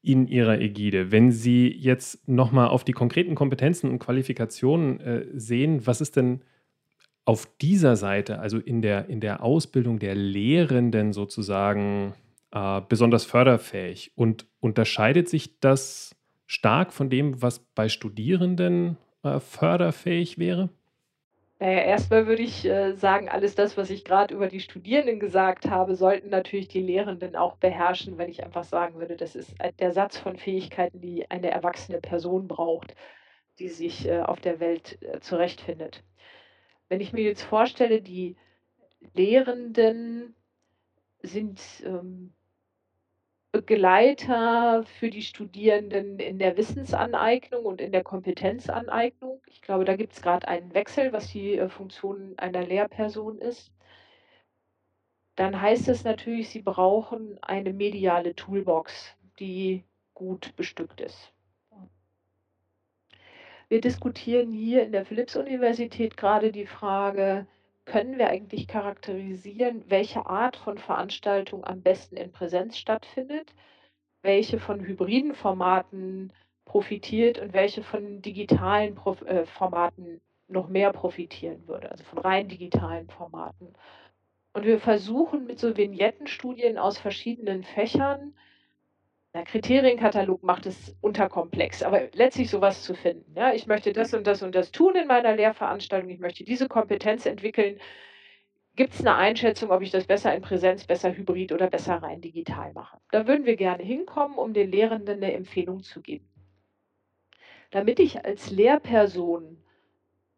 in 0.02 0.28
Ihrer 0.28 0.60
Ägide. 0.60 1.12
Wenn 1.12 1.32
Sie 1.32 1.68
jetzt 1.68 2.28
nochmal 2.28 2.68
auf 2.68 2.84
die 2.84 2.92
konkreten 2.92 3.36
Kompetenzen 3.36 3.90
und 3.90 4.00
Qualifikationen 4.00 5.00
äh, 5.00 5.26
sehen, 5.34 5.88
was 5.88 6.02
ist 6.02 6.16
denn 6.16 6.42
auf 7.26 7.48
dieser 7.60 7.96
Seite, 7.96 8.40
also 8.40 8.60
in 8.60 8.82
der, 8.82 9.10
in 9.10 9.20
der 9.20 9.42
Ausbildung 9.42 9.98
der 9.98 10.14
Lehrenden 10.14 11.12
sozusagen, 11.12 12.14
äh, 12.56 12.82
besonders 12.88 13.26
förderfähig? 13.26 14.14
Und 14.16 14.48
unterscheidet 14.60 15.30
sich 15.30 15.60
das 15.60 16.16
stark 16.48 16.94
von 16.94 17.12
dem, 17.12 17.42
was 17.42 17.60
bei 17.60 17.90
Studierenden 17.90 18.98
äh, 19.24 19.40
förderfähig 19.40 20.40
wäre? 20.40 20.70
Naja, 21.60 21.80
erstmal 21.80 22.28
würde 22.28 22.42
ich 22.42 22.66
äh, 22.66 22.94
sagen, 22.94 23.30
alles 23.30 23.56
das, 23.56 23.78
was 23.78 23.90
ich 23.90 24.04
gerade 24.04 24.34
über 24.34 24.48
die 24.48 24.60
Studierenden 24.60 25.20
gesagt 25.20 25.70
habe, 25.70 25.96
sollten 25.96 26.30
natürlich 26.30 26.68
die 26.68 26.82
Lehrenden 26.82 27.36
auch 27.36 27.56
beherrschen, 27.56 28.18
wenn 28.18 28.30
ich 28.30 28.44
einfach 28.44 28.66
sagen 28.66 29.00
würde, 29.00 29.16
das 29.16 29.36
ist 29.36 29.56
der 29.80 29.92
Satz 29.92 30.18
von 30.18 30.38
Fähigkeiten, 30.38 31.00
die 31.00 31.30
eine 31.32 31.52
erwachsene 31.52 32.02
Person 32.02 32.48
braucht, 32.48 32.94
die 33.60 33.70
sich 33.70 34.06
äh, 34.06 34.20
auf 34.20 34.42
der 34.42 34.60
Welt 34.60 34.98
äh, 35.02 35.22
zurechtfindet. 35.22 36.04
Wenn 36.90 37.00
ich 37.00 37.14
mir 37.14 37.24
jetzt 37.24 37.44
vorstelle, 37.44 38.02
die 38.02 38.36
Lehrenden 39.14 40.36
sind 41.22 41.62
ähm, 41.86 42.35
Begleiter 43.62 44.84
für 45.00 45.10
die 45.10 45.22
Studierenden 45.22 46.20
in 46.20 46.40
der 46.40 46.58
Wissensaneignung 46.58 47.66
und 47.66 47.82
in 47.82 47.92
der 47.92 48.04
Kompetenzaneignung. 48.04 49.42
Ich 49.48 49.62
glaube, 49.62 49.86
da 49.86 49.96
gibt 49.96 50.14
es 50.14 50.22
gerade 50.22 50.48
einen 50.48 50.74
Wechsel, 50.74 51.14
was 51.14 51.32
die 51.32 51.58
äh, 51.58 51.70
Funktion 51.70 52.34
einer 52.38 52.64
Lehrperson 52.64 53.40
ist. 53.40 53.72
Dann 55.36 55.60
heißt 55.62 55.90
es 55.90 56.04
natürlich, 56.04 56.50
sie 56.50 56.62
brauchen 56.62 57.38
eine 57.42 57.74
mediale 57.74 58.36
Toolbox, 58.36 59.16
die 59.40 59.84
gut 60.14 60.56
bestückt 60.56 61.02
ist. 61.02 61.32
Wir 63.68 63.82
diskutieren 63.82 64.52
hier 64.52 64.84
in 64.84 64.92
der 64.92 65.06
Philipps-Universität 65.06 66.16
gerade 66.18 66.52
die 66.52 66.68
Frage, 66.68 67.48
können 67.86 68.18
wir 68.18 68.30
eigentlich 68.30 68.68
charakterisieren, 68.68 69.84
welche 69.88 70.26
Art 70.26 70.58
von 70.58 70.78
Veranstaltung 70.78 71.64
am 71.64 71.82
besten 71.82 72.18
in 72.18 72.32
Präsenz 72.32 72.78
stattfindet, 72.78 73.54
welche 74.22 74.60
von 74.60 74.82
hybriden 74.82 75.36
Formaten 75.36 76.34
profitiert 76.66 77.40
und 77.40 77.54
welche 77.54 77.84
von 77.84 78.22
digitalen 78.22 78.96
Prof 78.96 79.22
äh, 79.22 79.46
Formaten 79.46 80.20
noch 80.48 80.68
mehr 80.68 80.92
profitieren 80.92 81.68
würde, 81.68 81.90
also 81.92 82.04
von 82.04 82.20
rein 82.20 82.48
digitalen 82.48 83.10
Formaten. 83.10 83.74
Und 84.54 84.66
wir 84.66 84.80
versuchen 84.80 85.46
mit 85.46 85.60
so 85.60 85.76
Vignettenstudien 85.76 86.78
aus 86.78 86.98
verschiedenen 86.98 87.64
Fächern 87.64 88.36
der 89.36 89.44
Kriterienkatalog 89.44 90.44
macht 90.44 90.66
es 90.66 90.96
unterkomplex, 91.02 91.84
aber 91.84 92.08
letztlich 92.14 92.50
sowas 92.50 92.84
zu 92.84 92.96
finden. 92.96 93.36
Ja, 93.36 93.54
ich 93.54 93.68
möchte 93.68 93.92
das 93.92 94.14
und 94.14 94.26
das 94.26 94.42
und 94.42 94.56
das 94.56 94.72
tun 94.72 94.96
in 94.96 95.08
meiner 95.08 95.36
Lehrveranstaltung, 95.36 96.10
ich 96.10 96.20
möchte 96.20 96.46
diese 96.46 96.70
Kompetenz 96.70 97.26
entwickeln. 97.26 97.80
Gibt 98.78 98.94
es 98.94 99.02
eine 99.02 99.16
Einschätzung, 99.16 99.72
ob 99.72 99.82
ich 99.82 99.92
das 99.92 100.06
besser 100.06 100.34
in 100.34 100.42
Präsenz, 100.42 100.86
besser 100.86 101.16
hybrid 101.16 101.52
oder 101.52 101.70
besser 101.70 101.96
rein 101.96 102.22
digital 102.22 102.72
mache? 102.74 102.98
Da 103.12 103.28
würden 103.28 103.46
wir 103.46 103.58
gerne 103.58 103.84
hinkommen, 103.84 104.38
um 104.38 104.54
den 104.54 104.72
Lehrenden 104.72 105.18
eine 105.22 105.34
Empfehlung 105.34 105.84
zu 105.84 106.02
geben. 106.02 106.30
Damit 107.72 108.00
ich 108.00 108.24
als 108.24 108.52
Lehrperson 108.52 109.62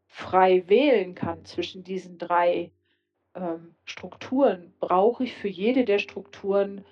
frei 0.07 0.63
wählen 0.67 1.13
kann 1.13 1.45
zwischen 1.45 1.83
diesen 1.83 2.17
drei 2.17 2.71
ähm, 3.35 3.75
Strukturen, 3.85 4.73
brauche 4.79 5.23
ich 5.23 5.35
für 5.35 5.49
jede 5.49 5.85
der 5.85 5.99
Strukturen 5.99 6.83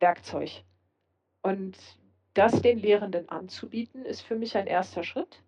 Werkzeug. 0.00 0.64
Und 1.42 1.76
das 2.34 2.62
den 2.62 2.78
Lehrenden 2.78 3.28
anzubieten, 3.28 4.04
ist 4.04 4.22
für 4.22 4.36
mich 4.36 4.56
ein 4.56 4.66
erster 4.66 5.02
Schritt. 5.02 5.42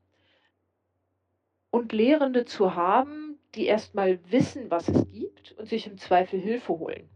Und 1.71 1.93
Lehrende 1.93 2.45
zu 2.45 2.75
haben, 2.75 3.39
die 3.55 3.67
erstmal 3.67 4.19
wissen, 4.31 4.71
was 4.71 4.89
es 4.89 5.07
gibt 5.09 5.53
und 5.53 5.69
sich 5.69 5.87
im 5.87 5.99
Zweifel 5.99 6.41
Hilfe 6.41 6.79
holen. 6.79 7.09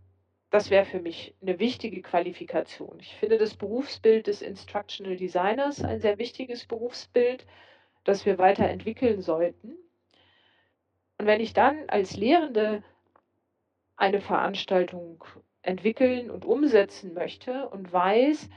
Das 0.51 0.71
wäre 0.71 0.85
für 0.85 1.01
mich 1.01 1.35
eine 1.43 1.59
wichtige 1.59 2.01
Qualifikation. 2.03 2.99
Ich 3.01 3.15
finde 3.17 3.37
das 3.37 3.55
Berufsbild 3.55 4.27
des 4.27 4.43
Instructional 4.43 5.17
Designers 5.17 5.83
ein 5.83 6.01
sehr 6.01 6.19
wichtiges 6.19 6.67
Berufsbild, 6.67 7.47
das 8.05 8.25
wir 8.25 8.39
weiterentwickeln 8.39 9.21
sollten. 9.21 9.77
Und 11.19 11.27
wenn 11.27 11.41
ich 11.41 11.53
dann 11.53 11.89
als 11.89 12.17
Lehrende 12.17 12.83
eine 13.97 14.21
Veranstaltung 14.21 15.25
entwickeln 15.67 16.31
und 16.31 16.45
umsetzen 16.45 17.15
möchte 17.15 17.69
und 17.69 17.93
weiß, 17.93 18.49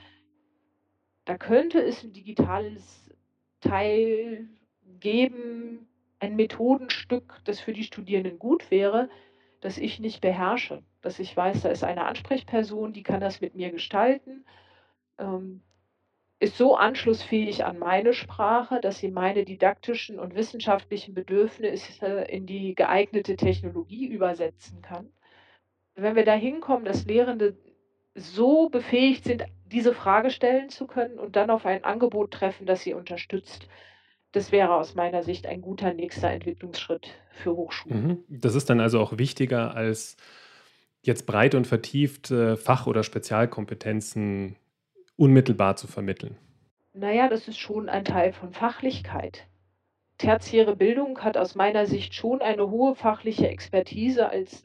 da 1.25 1.37
könnte 1.37 1.81
es 1.81 2.03
ein 2.03 2.13
digitales 2.13 3.09
Teil 3.61 4.47
geben, 4.99 5.87
ein 6.19 6.35
Methodenstück, 6.35 7.41
das 7.45 7.59
für 7.59 7.73
die 7.73 7.83
Studierenden 7.83 8.39
gut 8.39 8.71
wäre, 8.71 9.09
das 9.61 9.77
ich 9.77 9.99
nicht 9.99 10.21
beherrsche. 10.21 10.83
Dass 11.01 11.19
ich 11.19 11.35
weiß, 11.35 11.61
da 11.61 11.69
ist 11.69 11.83
eine 11.83 12.05
Ansprechperson, 12.05 12.93
die 12.93 13.03
kann 13.03 13.21
das 13.21 13.41
mit 13.41 13.55
mir 13.55 13.71
gestalten, 13.71 14.45
ähm, 15.17 15.61
ist 16.39 16.57
so 16.57 16.75
anschlussfähig 16.75 17.65
an 17.65 17.79
meine 17.79 18.13
Sprache, 18.13 18.79
dass 18.79 18.99
sie 18.99 19.09
meine 19.09 19.43
didaktischen 19.43 20.19
und 20.19 20.35
wissenschaftlichen 20.35 21.13
Bedürfnisse 21.13 22.21
in 22.21 22.45
die 22.45 22.75
geeignete 22.75 23.35
Technologie 23.35 24.07
übersetzen 24.07 24.81
kann 24.81 25.11
wenn 26.01 26.15
wir 26.15 26.25
da 26.25 26.33
hinkommen, 26.33 26.85
dass 26.85 27.05
Lehrende 27.05 27.57
so 28.15 28.69
befähigt 28.69 29.25
sind, 29.25 29.45
diese 29.65 29.93
Frage 29.93 30.31
stellen 30.31 30.69
zu 30.69 30.87
können 30.87 31.19
und 31.19 31.35
dann 31.35 31.49
auf 31.49 31.65
ein 31.65 31.83
Angebot 31.83 32.31
treffen, 32.31 32.65
das 32.65 32.81
sie 32.81 32.93
unterstützt, 32.93 33.67
das 34.31 34.51
wäre 34.51 34.75
aus 34.75 34.95
meiner 34.95 35.23
Sicht 35.23 35.47
ein 35.47 35.61
guter 35.61 35.93
nächster 35.93 36.29
Entwicklungsschritt 36.29 37.09
für 37.31 37.55
Hochschulen. 37.55 38.07
Mhm. 38.07 38.23
Das 38.29 38.55
ist 38.55 38.69
dann 38.69 38.79
also 38.79 38.99
auch 38.99 39.17
wichtiger 39.17 39.75
als 39.75 40.17
jetzt 41.01 41.25
breit 41.25 41.55
und 41.55 41.65
vertieft 41.65 42.29
äh, 42.29 42.55
Fach- 42.55 42.87
oder 42.87 43.03
Spezialkompetenzen 43.03 44.57
unmittelbar 45.15 45.75
zu 45.75 45.87
vermitteln. 45.87 46.37
Naja, 46.93 47.29
das 47.29 47.47
ist 47.47 47.57
schon 47.57 47.89
ein 47.89 48.05
Teil 48.05 48.33
von 48.33 48.53
Fachlichkeit. 48.53 49.47
Tertiäre 50.17 50.75
Bildung 50.75 51.19
hat 51.21 51.37
aus 51.37 51.55
meiner 51.55 51.85
Sicht 51.85 52.13
schon 52.13 52.41
eine 52.41 52.69
hohe 52.69 52.95
fachliche 52.95 53.47
Expertise 53.47 54.29
als 54.29 54.63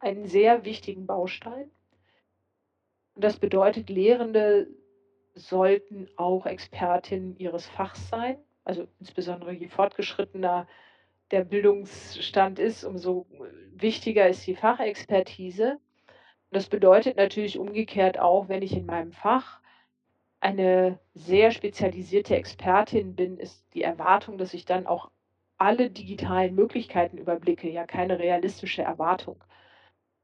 einen 0.00 0.26
sehr 0.26 0.64
wichtigen 0.64 1.06
Baustein. 1.06 1.70
Und 3.14 3.24
das 3.24 3.38
bedeutet, 3.38 3.90
Lehrende 3.90 4.68
sollten 5.34 6.08
auch 6.16 6.46
Expertinnen 6.46 7.36
ihres 7.38 7.66
Fachs 7.66 8.08
sein. 8.08 8.38
Also 8.64 8.86
insbesondere 9.00 9.52
je 9.52 9.68
fortgeschrittener 9.68 10.66
der 11.30 11.44
Bildungsstand 11.44 12.58
ist, 12.58 12.84
umso 12.84 13.26
wichtiger 13.72 14.28
ist 14.28 14.46
die 14.46 14.56
Fachexpertise. 14.56 15.72
Und 16.50 16.56
das 16.56 16.68
bedeutet 16.68 17.16
natürlich 17.16 17.58
umgekehrt 17.58 18.18
auch, 18.18 18.48
wenn 18.48 18.62
ich 18.62 18.72
in 18.72 18.86
meinem 18.86 19.12
Fach 19.12 19.60
eine 20.40 20.98
sehr 21.14 21.50
spezialisierte 21.50 22.36
Expertin 22.36 23.14
bin, 23.14 23.38
ist 23.38 23.66
die 23.74 23.82
Erwartung, 23.82 24.38
dass 24.38 24.54
ich 24.54 24.64
dann 24.64 24.86
auch 24.86 25.10
alle 25.58 25.90
digitalen 25.90 26.54
Möglichkeiten 26.54 27.18
überblicke, 27.18 27.68
ja 27.68 27.84
keine 27.84 28.18
realistische 28.18 28.82
Erwartung. 28.82 29.42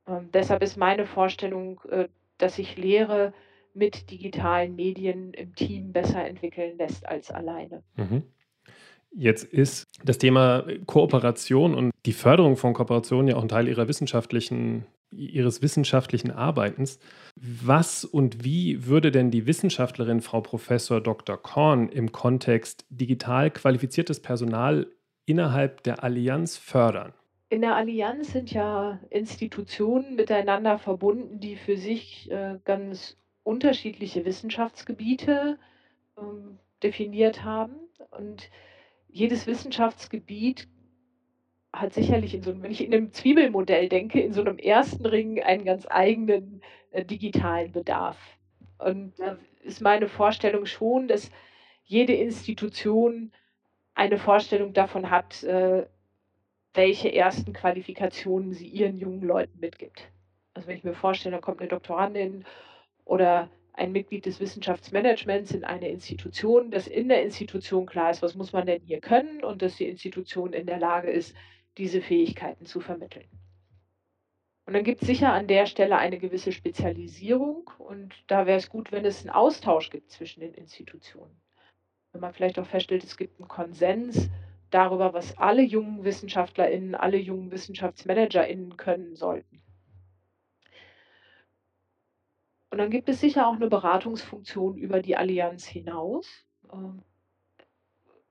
Ähm, 0.07 0.31
deshalb 0.33 0.63
ist 0.63 0.77
meine 0.77 1.07
Vorstellung, 1.07 1.81
äh, 1.91 2.09
dass 2.39 2.57
sich 2.57 2.77
Lehre 2.77 3.33
mit 3.75 4.11
digitalen 4.11 4.77
Medien 4.77 5.35
im 5.35 5.55
Team 5.55 5.93
besser 5.93 6.25
entwickeln 6.25 6.79
lässt 6.79 7.07
als 7.07 7.31
alleine. 7.31 7.83
Mhm. 7.97 8.23
Jetzt 9.17 9.45
ist 9.45 9.87
das 10.05 10.19
Thema 10.19 10.65
Kooperation 10.87 11.75
und 11.75 11.93
die 12.05 12.13
Förderung 12.13 12.57
von 12.57 12.75
Kooperation 12.75 13.29
ja 13.29 13.37
auch 13.37 13.43
ein 13.43 13.49
Teil 13.49 13.69
ihrer 13.69 13.87
wissenschaftlichen, 13.87 14.87
ihres 15.13 15.63
wissenschaftlichen 15.63 16.33
Arbeitens. 16.33 16.99
Was 17.37 18.05
und 18.05 18.45
wie 18.45 18.87
würde 18.87 19.13
denn 19.13 19.31
die 19.31 19.47
Wissenschaftlerin 19.47 20.21
Frau 20.21 20.41
Professor 20.41 21.01
Dr. 21.01 21.37
Korn 21.37 21.89
im 21.89 22.11
Kontext 22.11 22.87
digital 22.91 23.53
qualifiziertes 23.53 24.21
Personal 24.21 24.89
innerhalb 25.27 25.85
der 25.85 26.03
Allianz 26.03 26.57
fördern? 26.57 27.13
In 27.55 27.61
der 27.61 27.77
Allianz 27.77 28.33
sind 28.33 28.51
ja 28.51 28.99
Institutionen 29.11 30.17
miteinander 30.17 30.77
verbunden, 30.77 31.39
die 31.39 31.55
für 31.55 31.77
sich 31.77 32.29
äh, 32.29 32.59
ganz 32.65 33.17
unterschiedliche 33.45 34.25
Wissenschaftsgebiete 34.25 35.57
ähm, 36.19 36.59
definiert 36.83 37.45
haben. 37.45 37.77
Und 38.11 38.51
jedes 39.07 39.47
Wissenschaftsgebiet 39.47 40.67
hat 41.73 41.95
sicherlich 41.95 42.35
in 42.35 42.43
so 42.43 42.51
einem, 42.51 42.65
wenn 42.65 42.73
ich 42.73 42.85
in 42.85 42.93
einem 42.93 43.13
Zwiebelmodell 43.13 43.89
denke, 43.89 44.21
in 44.21 44.33
so 44.33 44.41
einem 44.41 44.59
ersten 44.59 45.07
Ring 45.07 45.41
einen 45.41 45.65
ganz 45.65 45.87
eigenen 45.89 46.61
äh, 46.91 47.05
digitalen 47.05 47.71
Bedarf. 47.71 48.19
Und 48.79 49.13
da 49.21 49.39
ist 49.63 49.81
meine 49.81 50.09
Vorstellung 50.09 50.67
schon, 50.67 51.07
dass 51.07 51.31
jede 51.85 52.15
Institution 52.15 53.31
eine 53.95 54.19
Vorstellung 54.19 54.73
davon 54.73 55.09
hat, 55.09 55.45
äh, 55.45 55.87
welche 56.75 57.13
ersten 57.13 57.53
Qualifikationen 57.53 58.53
sie 58.53 58.67
ihren 58.67 58.99
jungen 58.99 59.23
Leuten 59.23 59.59
mitgibt. 59.61 60.11
Also 60.55 60.69
wenn 60.69 60.77
ich 60.77 60.85
mir 60.85 60.95
vorstelle, 60.95 61.37
da 61.37 61.41
kommt 61.41 61.61
eine 61.61 61.69
Doktorandin 61.69 62.45
oder 63.05 63.49
ein 63.73 63.93
Mitglied 63.93 64.27
des 64.27 64.39
Wissenschaftsmanagements 64.39 65.53
in 65.53 65.65
eine 65.65 65.89
Institution, 65.89 66.71
dass 66.71 66.87
in 66.87 67.09
der 67.09 67.23
Institution 67.23 67.87
klar 67.87 68.11
ist, 68.11 68.23
was 68.23 68.35
muss 68.35 68.53
man 68.53 68.67
denn 68.67 68.83
hier 68.83 69.01
können 69.01 69.43
und 69.43 69.63
dass 69.63 69.77
die 69.77 69.89
Institution 69.89 70.53
in 70.53 70.67
der 70.67 70.79
Lage 70.79 71.11
ist, 71.11 71.35
diese 71.77 72.01
Fähigkeiten 72.01 72.67
zu 72.67 72.81
vermitteln. 72.81 73.27
Und 74.67 74.75
dann 74.75 74.85
gibt 74.85 75.03
es 75.03 75.09
sicher 75.09 75.33
an 75.33 75.47
der 75.47 75.67
Stelle 75.67 75.99
eine 75.99 76.19
gewisse 76.19 76.53
Spezialisierung 76.53 77.71
und 77.79 78.15
da 78.29 78.47
wäre 78.47 78.59
es 78.59 78.71
gut, 78.71 78.93
wenn 78.93 79.05
es 79.05 79.21
einen 79.21 79.31
Austausch 79.31 79.91
gibt 79.91 80.11
zwischen 80.11 80.41
den 80.41 80.55
Institutionen. 80.55 81.37
Wenn 82.13 82.21
man 82.21 82.33
vielleicht 82.33 82.59
auch 82.59 82.67
feststellt, 82.67 83.05
es 83.05 83.17
gibt 83.17 83.41
einen 83.41 83.49
Konsens, 83.49 84.31
darüber, 84.75 85.15
was 85.15 85.39
alle 85.39 85.63
jungen 85.63 86.05
WissenschaftlerInnen, 86.05 86.95
alle 86.95 87.17
jungen 87.17 87.51
WissenschaftsmanagerInnen 87.51 88.77
können 88.77 89.15
sollten. 89.15 89.63
Und 92.71 92.79
dann 92.79 92.91
gibt 92.91 93.09
es 93.09 93.21
sicher 93.21 93.47
auch 93.47 93.55
eine 93.55 93.69
Beratungsfunktion 93.69 94.77
über 94.77 95.01
die 95.01 95.17
Allianz 95.17 95.65
hinaus, 95.65 96.29
ähm, 96.73 97.03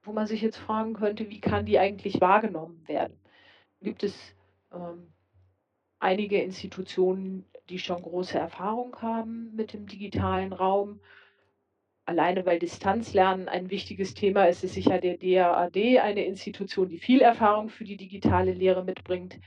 wo 0.02 0.12
man 0.12 0.28
sich 0.28 0.42
jetzt 0.42 0.58
fragen 0.58 0.96
könnte, 0.96 1.30
wie 1.30 1.40
kann 1.40 1.66
die 1.66 1.80
eigentlich 1.80 2.20
wahrgenommen 2.20 2.86
werden? 2.90 3.18
Gibt 3.82 4.04
es 4.04 4.36
ähm, 4.74 5.14
einige 6.00 6.42
Institutionen, 6.42 7.46
die 7.70 7.80
schon 7.80 8.02
große 8.02 8.38
Erfahrung 8.38 9.02
haben 9.02 9.56
mit 9.56 9.72
dem 9.72 9.88
digitalen 9.88 10.52
Raum. 10.52 11.00
Alleine 12.06 12.46
weil 12.46 12.60
Distanzlernen 12.60 13.48
ein 13.48 13.70
wichtiges 13.70 14.14
Thema 14.14 14.46
ist, 14.46 14.64
ist 14.64 14.74
sicher 14.74 15.00
der 15.00 15.18
DAAD 15.18 16.00
eine 16.00 16.26
Institution, 16.26 16.90
die 16.90 16.98
viel 16.98 17.22
Erfahrung 17.22 17.70
für 17.70 17.86
die 17.86 17.96
digitale 17.96 18.52
Lehre 18.52 18.84
mitbringt. 18.84 19.40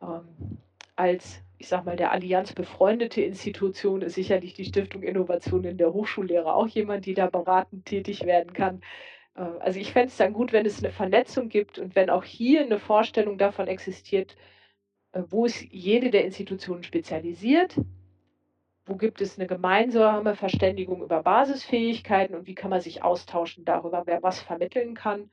Ähm, 0.00 0.58
als, 0.94 1.40
ich 1.58 1.68
sage 1.68 1.86
mal, 1.86 1.96
der 1.96 2.12
Allianz 2.12 2.52
befreundete 2.52 3.22
Institution 3.22 4.02
ist 4.02 4.14
sicherlich 4.14 4.54
die 4.54 4.64
Stiftung 4.64 5.02
Innovation 5.02 5.64
in 5.64 5.76
der 5.76 5.92
Hochschullehre 5.92 6.54
auch 6.54 6.68
jemand, 6.68 7.06
die 7.06 7.14
da 7.14 7.26
beratend 7.26 7.86
tätig 7.86 8.24
werden 8.26 8.52
kann. 8.52 8.80
Äh, 9.34 9.42
also 9.60 9.80
ich 9.80 9.92
fände 9.92 10.08
es 10.08 10.16
dann 10.16 10.32
gut, 10.32 10.52
wenn 10.52 10.66
es 10.66 10.82
eine 10.82 10.92
Vernetzung 10.92 11.48
gibt 11.48 11.78
und 11.80 11.96
wenn 11.96 12.10
auch 12.10 12.24
hier 12.24 12.62
eine 12.62 12.78
Vorstellung 12.78 13.38
davon 13.38 13.66
existiert, 13.66 14.36
äh, 15.12 15.22
wo 15.28 15.46
ist 15.46 15.62
jede 15.70 16.10
der 16.10 16.24
Institutionen 16.24 16.84
spezialisiert, 16.84 17.76
wo 18.88 18.96
gibt 18.96 19.20
es 19.20 19.38
eine 19.38 19.46
gemeinsame 19.46 20.34
Verständigung 20.34 21.02
über 21.02 21.22
Basisfähigkeiten 21.22 22.34
und 22.34 22.46
wie 22.46 22.54
kann 22.54 22.70
man 22.70 22.80
sich 22.80 23.02
austauschen 23.02 23.64
darüber, 23.64 24.04
wer 24.06 24.22
was 24.22 24.40
vermitteln 24.40 24.94
kann, 24.94 25.30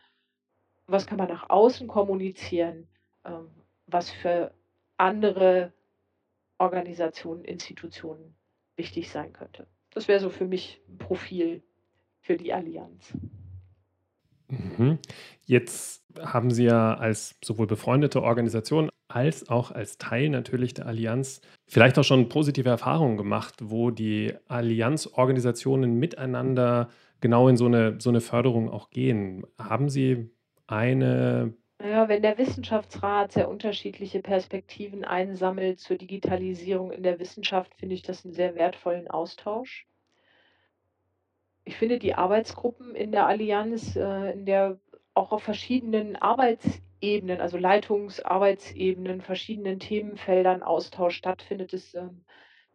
was 0.88 1.08
kann 1.08 1.18
man 1.18 1.30
nach 1.30 1.50
außen 1.50 1.88
kommunizieren, 1.88 2.88
ähm, 3.24 3.48
was 3.88 4.12
für 4.12 4.54
andere 4.98 5.74
Organisationen, 6.58 7.44
Institutionen 7.44 8.36
wichtig 8.76 9.10
sein 9.10 9.34
könnte. 9.34 9.68
Das 9.92 10.08
wäre 10.08 10.20
so 10.20 10.30
für 10.30 10.46
mich 10.46 10.82
ein 10.90 10.98
Profil 10.98 11.64
für 12.22 12.38
die 12.38 12.54
Allianz. 12.54 13.14
Mhm. 14.48 15.00
Jetzt 15.46 16.04
haben 16.20 16.52
Sie 16.52 16.66
ja 16.66 16.96
als 16.96 17.36
sowohl 17.44 17.68
befreundete 17.68 18.22
Organisation 18.22 18.90
als 19.16 19.50
auch 19.50 19.72
als 19.72 19.98
Teil 19.98 20.30
natürlich 20.30 20.74
der 20.74 20.88
Allianz 20.88 21.42
vielleicht 21.68 21.98
auch 21.98 22.04
schon 22.04 22.28
positive 22.28 22.68
Erfahrungen 22.68 23.16
gemacht, 23.16 23.56
wo 23.64 23.90
die 23.90 24.34
Allianzorganisationen 24.48 25.98
miteinander 25.98 26.90
genau 27.22 27.48
in 27.48 27.56
so 27.56 27.66
eine, 27.66 27.96
so 28.00 28.10
eine 28.10 28.20
Förderung 28.20 28.70
auch 28.70 28.90
gehen. 28.90 29.48
Haben 29.58 29.90
Sie 29.90 30.30
eine 30.68 31.54
ja, 31.82 32.08
wenn 32.08 32.22
der 32.22 32.38
Wissenschaftsrat 32.38 33.34
sehr 33.34 33.50
unterschiedliche 33.50 34.22
Perspektiven 34.22 35.04
einsammelt 35.04 35.80
zur 35.80 35.98
Digitalisierung 35.98 36.92
in 36.92 37.04
der 37.04 37.20
Wissenschaft, 37.20 37.76
finde 37.76 37.96
ich 37.96 38.02
das 38.02 38.24
einen 38.24 38.34
sehr 38.34 38.56
wertvollen 38.56 39.10
Austausch. 39.10 39.86
Ich 41.66 41.76
finde 41.76 42.00
die 42.00 42.16
Arbeitsgruppen 42.16 42.96
in 42.96 43.12
der 43.12 43.28
Allianz, 43.28 43.96
äh, 43.98 44.32
in 44.32 44.46
der 44.46 44.80
auch 45.14 45.32
auf 45.32 45.44
verschiedenen 45.44 46.16
Arbeitsebenen, 47.06 47.42
also 47.42 47.58
Leitungsarbeitsebenen, 47.58 49.22
verschiedenen 49.22 49.80
Themenfeldern 49.80 50.64
Austausch 50.64 51.16
stattfindet, 51.16 51.74
das 51.74 51.94
ähm, 51.94 52.22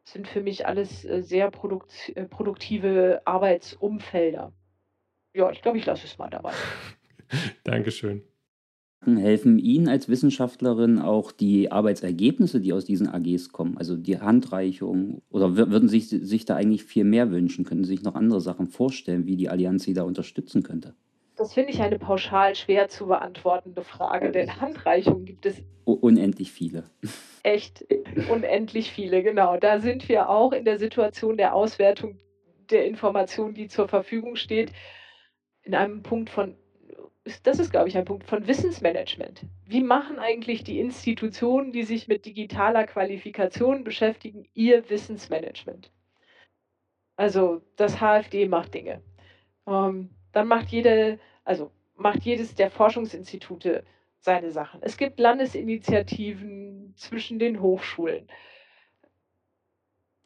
sind 0.04 0.28
für 0.28 0.40
mich 0.40 0.66
alles 0.66 1.04
äh, 1.04 1.22
sehr 1.22 1.50
produkt 1.50 2.12
äh, 2.14 2.24
produktive 2.24 3.22
Arbeitsumfelder. 3.24 4.52
Ja, 5.34 5.50
ich 5.50 5.62
glaube, 5.62 5.78
ich 5.78 5.86
lasse 5.86 6.06
es 6.06 6.18
mal 6.18 6.30
dabei. 6.30 6.52
Dankeschön. 7.64 8.22
Helfen 9.02 9.58
Ihnen 9.58 9.88
als 9.88 10.10
Wissenschaftlerin 10.10 10.98
auch 10.98 11.32
die 11.32 11.72
Arbeitsergebnisse, 11.72 12.60
die 12.60 12.74
aus 12.74 12.84
diesen 12.84 13.08
AGs 13.08 13.50
kommen, 13.50 13.78
also 13.78 13.96
die 13.96 14.20
Handreichung? 14.20 15.22
Oder 15.30 15.56
würden 15.56 15.88
Sie 15.88 16.00
sich, 16.00 16.28
sich 16.28 16.44
da 16.44 16.56
eigentlich 16.56 16.84
viel 16.84 17.04
mehr 17.04 17.30
wünschen? 17.30 17.64
Könnten 17.64 17.84
Sie 17.84 17.96
sich 17.96 18.02
noch 18.02 18.14
andere 18.14 18.42
Sachen 18.42 18.66
vorstellen, 18.66 19.24
wie 19.24 19.36
die 19.36 19.48
Allianz 19.48 19.84
Sie 19.84 19.94
da 19.94 20.02
unterstützen 20.02 20.62
könnte? 20.62 20.94
Das 21.40 21.54
finde 21.54 21.72
ich 21.72 21.80
eine 21.80 21.98
pauschal 21.98 22.54
schwer 22.54 22.90
zu 22.90 23.06
beantwortende 23.06 23.82
Frage, 23.82 24.30
denn 24.30 24.54
Handreichungen 24.60 25.24
gibt 25.24 25.46
es 25.46 25.62
unendlich 25.86 26.52
viele. 26.52 26.84
Echt 27.42 27.86
unendlich 28.28 28.92
viele, 28.92 29.22
genau. 29.22 29.56
Da 29.56 29.80
sind 29.80 30.06
wir 30.10 30.28
auch 30.28 30.52
in 30.52 30.66
der 30.66 30.78
Situation 30.78 31.38
der 31.38 31.54
Auswertung 31.54 32.18
der 32.68 32.84
Informationen, 32.84 33.54
die 33.54 33.68
zur 33.68 33.88
Verfügung 33.88 34.36
steht, 34.36 34.72
in 35.62 35.74
einem 35.74 36.02
Punkt 36.02 36.28
von 36.28 36.56
das 37.42 37.58
ist, 37.58 37.70
glaube 37.70 37.88
ich, 37.88 37.96
ein 37.96 38.04
Punkt 38.04 38.26
von 38.26 38.46
Wissensmanagement. 38.46 39.46
Wie 39.64 39.82
machen 39.82 40.18
eigentlich 40.18 40.62
die 40.62 40.78
Institutionen, 40.78 41.72
die 41.72 41.84
sich 41.84 42.06
mit 42.06 42.26
digitaler 42.26 42.84
Qualifikation 42.84 43.82
beschäftigen, 43.82 44.46
ihr 44.52 44.90
Wissensmanagement? 44.90 45.90
Also 47.16 47.62
das 47.76 47.96
HFD 47.96 48.46
macht 48.46 48.74
Dinge. 48.74 49.00
Ähm, 49.66 50.10
dann 50.32 50.48
macht 50.48 50.68
jede, 50.68 51.18
also 51.44 51.70
macht 51.96 52.22
jedes 52.22 52.54
der 52.54 52.70
Forschungsinstitute 52.70 53.84
seine 54.20 54.50
Sachen. 54.50 54.82
Es 54.82 54.96
gibt 54.96 55.18
Landesinitiativen 55.18 56.94
zwischen 56.96 57.38
den 57.38 57.60
Hochschulen. 57.60 58.28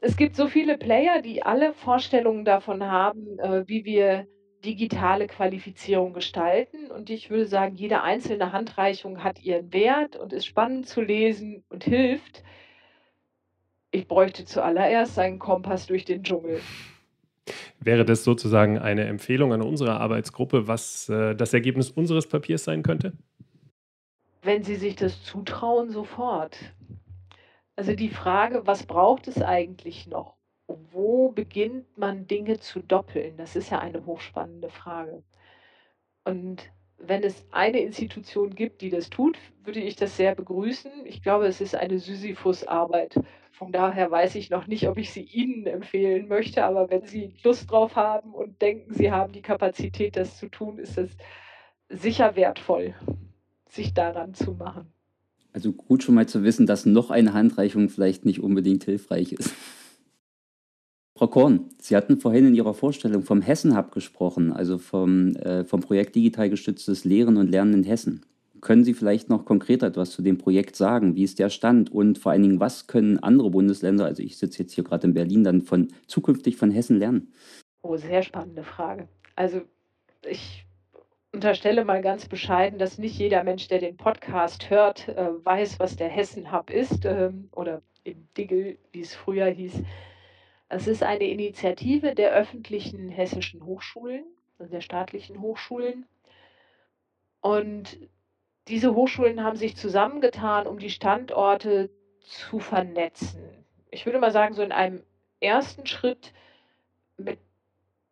Es 0.00 0.16
gibt 0.16 0.36
so 0.36 0.48
viele 0.48 0.76
Player, 0.76 1.22
die 1.22 1.42
alle 1.42 1.72
Vorstellungen 1.72 2.44
davon 2.44 2.84
haben, 2.84 3.38
äh, 3.38 3.66
wie 3.66 3.84
wir 3.84 4.26
digitale 4.64 5.26
Qualifizierung 5.26 6.12
gestalten. 6.12 6.90
Und 6.90 7.10
ich 7.10 7.30
würde 7.30 7.46
sagen, 7.46 7.76
jede 7.76 8.02
einzelne 8.02 8.52
Handreichung 8.52 9.22
hat 9.22 9.40
ihren 9.42 9.72
Wert 9.72 10.16
und 10.16 10.32
ist 10.32 10.46
spannend 10.46 10.86
zu 10.86 11.00
lesen 11.00 11.64
und 11.68 11.84
hilft. 11.84 12.42
Ich 13.90 14.08
bräuchte 14.08 14.44
zuallererst 14.44 15.18
einen 15.18 15.38
Kompass 15.38 15.86
durch 15.86 16.04
den 16.04 16.22
Dschungel. 16.22 16.60
Wäre 17.80 18.04
das 18.04 18.24
sozusagen 18.24 18.78
eine 18.78 19.04
Empfehlung 19.04 19.52
an 19.52 19.62
unsere 19.62 20.00
Arbeitsgruppe, 20.00 20.66
was 20.66 21.08
äh, 21.08 21.34
das 21.34 21.52
Ergebnis 21.52 21.90
unseres 21.90 22.28
Papiers 22.28 22.64
sein 22.64 22.82
könnte? 22.82 23.12
Wenn 24.42 24.62
Sie 24.62 24.76
sich 24.76 24.96
das 24.96 25.22
zutrauen, 25.22 25.90
sofort. 25.90 26.56
Also 27.76 27.94
die 27.94 28.10
Frage, 28.10 28.66
was 28.66 28.84
braucht 28.84 29.28
es 29.28 29.42
eigentlich 29.42 30.06
noch? 30.06 30.36
wo 30.66 31.30
beginnt 31.30 31.98
man 31.98 32.26
Dinge 32.26 32.58
zu 32.58 32.80
doppeln? 32.80 33.36
Das 33.36 33.56
ist 33.56 33.70
ja 33.70 33.78
eine 33.78 34.06
hochspannende 34.06 34.70
Frage. 34.70 35.22
Und 36.24 36.70
wenn 37.06 37.22
es 37.22 37.44
eine 37.50 37.80
Institution 37.80 38.54
gibt, 38.54 38.80
die 38.80 38.90
das 38.90 39.10
tut, 39.10 39.36
würde 39.64 39.80
ich 39.80 39.96
das 39.96 40.16
sehr 40.16 40.34
begrüßen. 40.34 40.90
Ich 41.04 41.22
glaube, 41.22 41.46
es 41.46 41.60
ist 41.60 41.74
eine 41.74 41.98
Sisyphus-Arbeit. 41.98 43.20
Von 43.52 43.70
daher 43.70 44.10
weiß 44.10 44.34
ich 44.34 44.50
noch 44.50 44.66
nicht, 44.66 44.88
ob 44.88 44.98
ich 44.98 45.12
sie 45.12 45.22
Ihnen 45.22 45.66
empfehlen 45.66 46.28
möchte, 46.28 46.64
aber 46.64 46.90
wenn 46.90 47.04
Sie 47.04 47.34
Lust 47.44 47.70
drauf 47.70 47.94
haben 47.94 48.34
und 48.34 48.60
denken, 48.60 48.92
Sie 48.92 49.12
haben 49.12 49.32
die 49.32 49.42
Kapazität, 49.42 50.16
das 50.16 50.38
zu 50.38 50.48
tun, 50.48 50.78
ist 50.78 50.98
es 50.98 51.16
sicher 51.88 52.34
wertvoll, 52.34 52.94
sich 53.68 53.94
daran 53.94 54.34
zu 54.34 54.52
machen. 54.52 54.92
Also 55.52 55.72
gut 55.72 56.02
schon 56.02 56.16
mal 56.16 56.26
zu 56.26 56.42
wissen, 56.42 56.66
dass 56.66 56.84
noch 56.84 57.10
eine 57.10 57.32
Handreichung 57.32 57.88
vielleicht 57.88 58.24
nicht 58.24 58.40
unbedingt 58.40 58.84
hilfreich 58.84 59.32
ist. 59.32 59.54
Frau 61.24 61.30
Korn, 61.30 61.70
Sie 61.80 61.96
hatten 61.96 62.18
vorhin 62.18 62.48
in 62.48 62.54
Ihrer 62.54 62.74
Vorstellung 62.74 63.22
vom 63.22 63.40
Hessen-Hub 63.40 63.92
gesprochen, 63.92 64.52
also 64.52 64.76
vom, 64.76 65.34
äh, 65.36 65.64
vom 65.64 65.80
Projekt 65.80 66.16
Digital 66.16 66.50
gestütztes 66.50 67.06
Lehren 67.06 67.38
und 67.38 67.50
Lernen 67.50 67.72
in 67.72 67.82
Hessen. 67.82 68.26
Können 68.60 68.84
Sie 68.84 68.92
vielleicht 68.92 69.30
noch 69.30 69.46
konkreter 69.46 69.86
etwas 69.86 70.10
zu 70.10 70.20
dem 70.20 70.36
Projekt 70.36 70.76
sagen? 70.76 71.14
Wie 71.14 71.22
ist 71.22 71.38
der 71.38 71.48
Stand? 71.48 71.90
Und 71.90 72.18
vor 72.18 72.32
allen 72.32 72.42
Dingen, 72.42 72.60
was 72.60 72.88
können 72.88 73.18
andere 73.20 73.48
Bundesländer, 73.48 74.04
also 74.04 74.22
ich 74.22 74.36
sitze 74.36 74.64
jetzt 74.64 74.74
hier 74.74 74.84
gerade 74.84 75.06
in 75.06 75.14
Berlin, 75.14 75.44
dann 75.44 75.62
von 75.62 75.88
zukünftig 76.08 76.58
von 76.58 76.70
Hessen 76.70 76.98
lernen? 76.98 77.32
Oh, 77.80 77.96
sehr 77.96 78.22
spannende 78.22 78.62
Frage. 78.62 79.08
Also 79.34 79.62
ich 80.28 80.66
unterstelle 81.32 81.86
mal 81.86 82.02
ganz 82.02 82.28
bescheiden, 82.28 82.78
dass 82.78 82.98
nicht 82.98 83.18
jeder 83.18 83.44
Mensch, 83.44 83.66
der 83.68 83.78
den 83.78 83.96
Podcast 83.96 84.68
hört, 84.68 85.08
äh, 85.08 85.30
weiß, 85.42 85.80
was 85.80 85.96
der 85.96 86.08
Hessen-Hub 86.08 86.68
ist 86.68 87.06
äh, 87.06 87.30
oder 87.52 87.80
im 88.02 88.28
Digel, 88.36 88.76
wie 88.92 89.00
es 89.00 89.14
früher 89.14 89.46
hieß. 89.46 89.72
Es 90.74 90.88
ist 90.88 91.04
eine 91.04 91.22
Initiative 91.22 92.16
der 92.16 92.32
öffentlichen 92.32 93.08
hessischen 93.08 93.64
Hochschulen, 93.64 94.24
also 94.58 94.72
der 94.72 94.80
staatlichen 94.80 95.40
Hochschulen. 95.40 96.04
Und 97.40 97.96
diese 98.66 98.92
Hochschulen 98.92 99.44
haben 99.44 99.56
sich 99.56 99.76
zusammengetan, 99.76 100.66
um 100.66 100.80
die 100.80 100.90
Standorte 100.90 101.90
zu 102.22 102.58
vernetzen. 102.58 103.40
Ich 103.92 104.04
würde 104.04 104.18
mal 104.18 104.32
sagen, 104.32 104.54
so 104.54 104.62
in 104.62 104.72
einem 104.72 105.04
ersten 105.38 105.86
Schritt 105.86 106.32
mit 107.18 107.38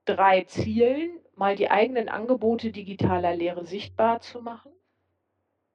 drei 0.05 0.42
Zielen, 0.42 1.18
mal 1.35 1.57
die 1.57 1.68
eigenen 1.68 2.09
Angebote 2.09 2.70
digitaler 2.70 3.35
Lehre 3.35 3.66
sichtbar 3.66 4.20
zu 4.20 4.40
machen, 4.40 4.70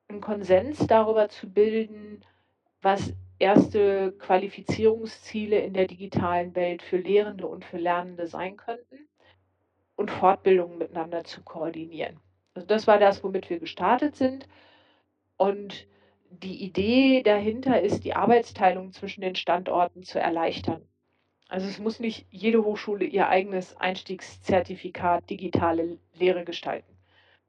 einen 0.07 0.21
Konsens 0.21 0.87
darüber 0.87 1.27
zu 1.27 1.51
bilden, 1.51 2.23
was 2.81 3.11
erste 3.39 4.13
Qualifizierungsziele 4.13 5.59
in 5.59 5.73
der 5.73 5.87
digitalen 5.87 6.55
Welt 6.55 6.81
für 6.81 6.97
Lehrende 6.97 7.47
und 7.47 7.65
für 7.65 7.77
Lernende 7.77 8.27
sein 8.27 8.57
könnten 8.57 9.07
und 9.95 10.11
Fortbildungen 10.11 10.77
miteinander 10.77 11.23
zu 11.23 11.43
koordinieren. 11.43 12.19
Also 12.53 12.67
das 12.67 12.87
war 12.87 12.99
das, 12.99 13.23
womit 13.23 13.49
wir 13.49 13.59
gestartet 13.59 14.15
sind. 14.15 14.47
Und 15.37 15.87
die 16.29 16.63
Idee 16.63 17.21
dahinter 17.21 17.81
ist, 17.81 18.03
die 18.03 18.15
Arbeitsteilung 18.15 18.91
zwischen 18.91 19.21
den 19.21 19.35
Standorten 19.35 20.03
zu 20.03 20.19
erleichtern. 20.19 20.81
Also 21.47 21.67
es 21.67 21.79
muss 21.79 21.99
nicht 21.99 22.25
jede 22.29 22.63
Hochschule 22.63 23.05
ihr 23.05 23.29
eigenes 23.29 23.77
Einstiegszertifikat 23.77 25.29
digitale 25.29 25.99
Lehre 26.13 26.43
gestalten. 26.43 26.97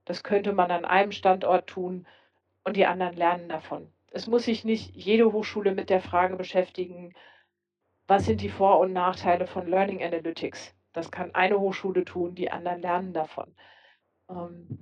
Das 0.05 0.22
könnte 0.22 0.53
man 0.53 0.70
an 0.70 0.85
einem 0.85 1.12
Standort 1.12 1.66
tun 1.66 2.07
und 2.64 2.77
die 2.77 2.87
anderen 2.87 3.16
lernen 3.16 3.48
davon 3.48 3.90
es 4.10 4.26
muss 4.26 4.44
sich 4.44 4.64
nicht 4.64 4.94
jede 4.94 5.32
Hochschule 5.32 5.74
mit 5.74 5.90
der 5.90 6.00
Frage 6.00 6.36
beschäftigen, 6.36 7.12
was 8.06 8.24
sind 8.24 8.40
die 8.40 8.48
Vor- 8.48 8.80
und 8.80 8.92
Nachteile 8.92 9.46
von 9.46 9.66
Learning 9.66 10.02
Analytics? 10.02 10.74
Das 10.92 11.10
kann 11.10 11.34
eine 11.34 11.60
Hochschule 11.60 12.04
tun, 12.04 12.34
die 12.34 12.50
anderen 12.50 12.80
lernen 12.80 13.12
davon. 13.12 13.54
Ähm, 14.30 14.78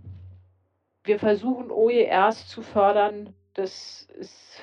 wir 1.03 1.19
versuchen 1.19 1.71
OERs 1.71 2.49
zu 2.49 2.63
fördern. 2.63 3.35
Das 3.55 4.03
ist 4.19 4.63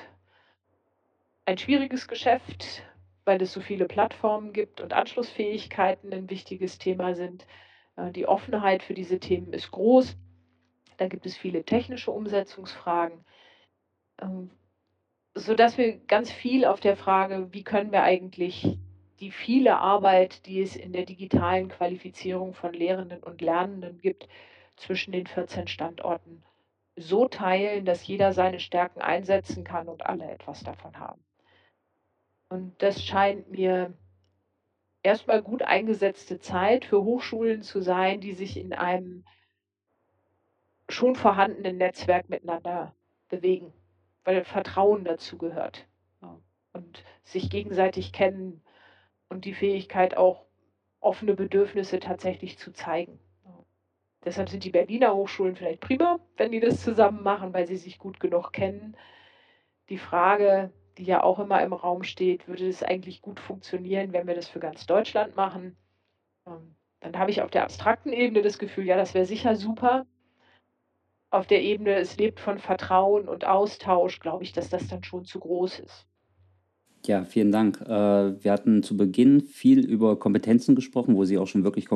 ein 1.44 1.58
schwieriges 1.58 2.08
Geschäft, 2.08 2.82
weil 3.24 3.42
es 3.42 3.52
so 3.52 3.60
viele 3.60 3.86
Plattformen 3.86 4.52
gibt 4.52 4.80
und 4.80 4.94
Anschlussfähigkeiten 4.94 6.12
ein 6.12 6.30
wichtiges 6.30 6.78
Thema 6.78 7.14
sind. 7.14 7.46
Äh, 7.96 8.12
die 8.12 8.26
Offenheit 8.26 8.82
für 8.82 8.94
diese 8.94 9.20
Themen 9.20 9.52
ist 9.52 9.70
groß. 9.70 10.16
Da 10.96 11.08
gibt 11.08 11.26
es 11.26 11.36
viele 11.36 11.64
technische 11.64 12.10
Umsetzungsfragen, 12.10 13.24
ähm, 14.20 14.50
sodass 15.34 15.78
wir 15.78 15.98
ganz 16.06 16.30
viel 16.30 16.64
auf 16.64 16.80
der 16.80 16.96
Frage, 16.96 17.52
wie 17.52 17.64
können 17.64 17.92
wir 17.92 18.02
eigentlich 18.02 18.78
die 19.20 19.30
viele 19.30 19.76
Arbeit, 19.78 20.46
die 20.46 20.60
es 20.60 20.76
in 20.76 20.92
der 20.92 21.04
digitalen 21.04 21.68
Qualifizierung 21.68 22.54
von 22.54 22.72
Lehrenden 22.72 23.22
und 23.22 23.40
Lernenden 23.40 24.00
gibt, 24.00 24.28
zwischen 24.76 25.12
den 25.12 25.26
14 25.26 25.68
Standorten 25.68 26.42
so 26.96 27.26
teilen, 27.26 27.84
dass 27.84 28.06
jeder 28.06 28.32
seine 28.32 28.60
Stärken 28.60 29.00
einsetzen 29.00 29.64
kann 29.64 29.88
und 29.88 30.06
alle 30.06 30.30
etwas 30.30 30.62
davon 30.62 30.98
haben. 30.98 31.24
Und 32.48 32.80
das 32.82 33.04
scheint 33.04 33.50
mir 33.50 33.92
erstmal 35.02 35.42
gut 35.42 35.62
eingesetzte 35.62 36.38
Zeit 36.38 36.84
für 36.84 37.02
Hochschulen 37.02 37.62
zu 37.62 37.80
sein, 37.80 38.20
die 38.20 38.32
sich 38.32 38.56
in 38.56 38.72
einem 38.72 39.24
schon 40.88 41.16
vorhandenen 41.16 41.78
Netzwerk 41.78 42.28
miteinander 42.28 42.94
bewegen, 43.28 43.72
weil 44.24 44.44
Vertrauen 44.44 45.04
dazu 45.04 45.38
gehört 45.38 45.86
und 46.72 47.04
sich 47.22 47.50
gegenseitig 47.50 48.12
kennen 48.12 48.62
und 49.28 49.44
die 49.44 49.54
Fähigkeit 49.54 50.16
auch 50.16 50.44
offene 51.00 51.34
Bedürfnisse 51.34 52.00
tatsächlich 52.00 52.58
zu 52.58 52.72
zeigen. 52.72 53.18
Deshalb 54.24 54.48
sind 54.48 54.64
die 54.64 54.70
Berliner 54.70 55.14
Hochschulen 55.14 55.54
vielleicht 55.54 55.80
prima, 55.80 56.18
wenn 56.36 56.52
die 56.52 56.60
das 56.60 56.82
zusammen 56.82 57.22
machen, 57.22 57.52
weil 57.52 57.66
sie 57.66 57.76
sich 57.76 57.98
gut 57.98 58.20
genug 58.20 58.52
kennen. 58.52 58.96
Die 59.90 59.98
Frage, 59.98 60.72
die 60.96 61.04
ja 61.04 61.22
auch 61.22 61.38
immer 61.38 61.62
im 61.62 61.74
Raum 61.74 62.04
steht, 62.04 62.48
würde 62.48 62.66
es 62.66 62.82
eigentlich 62.82 63.20
gut 63.20 63.38
funktionieren, 63.38 64.12
wenn 64.12 64.26
wir 64.26 64.34
das 64.34 64.48
für 64.48 64.60
ganz 64.60 64.86
Deutschland 64.86 65.36
machen? 65.36 65.76
Ähm, 66.46 66.74
dann 67.00 67.18
habe 67.18 67.30
ich 67.30 67.42
auf 67.42 67.50
der 67.50 67.64
abstrakten 67.64 68.14
Ebene 68.14 68.40
das 68.40 68.58
Gefühl, 68.58 68.86
ja, 68.86 68.96
das 68.96 69.12
wäre 69.12 69.26
sicher 69.26 69.56
super. 69.56 70.06
Auf 71.34 71.48
der 71.48 71.64
Ebene, 71.64 71.96
es 71.96 72.16
lebt 72.16 72.38
von 72.38 72.60
Vertrauen 72.60 73.26
und 73.26 73.44
Austausch, 73.44 74.20
glaube 74.20 74.44
ich, 74.44 74.52
dass 74.52 74.68
das 74.68 74.86
dann 74.86 75.02
schon 75.02 75.24
zu 75.24 75.40
groß 75.40 75.80
ist. 75.80 76.06
Ja, 77.06 77.24
vielen 77.24 77.50
Dank. 77.50 77.80
Äh, 77.80 78.44
wir 78.44 78.52
hatten 78.52 78.84
zu 78.84 78.96
Beginn 78.96 79.40
viel 79.40 79.84
über 79.84 80.16
Kompetenzen 80.16 80.76
gesprochen, 80.76 81.16
wo 81.16 81.24
Sie 81.24 81.36
auch 81.36 81.48
schon 81.48 81.64
wirklich 81.64 81.88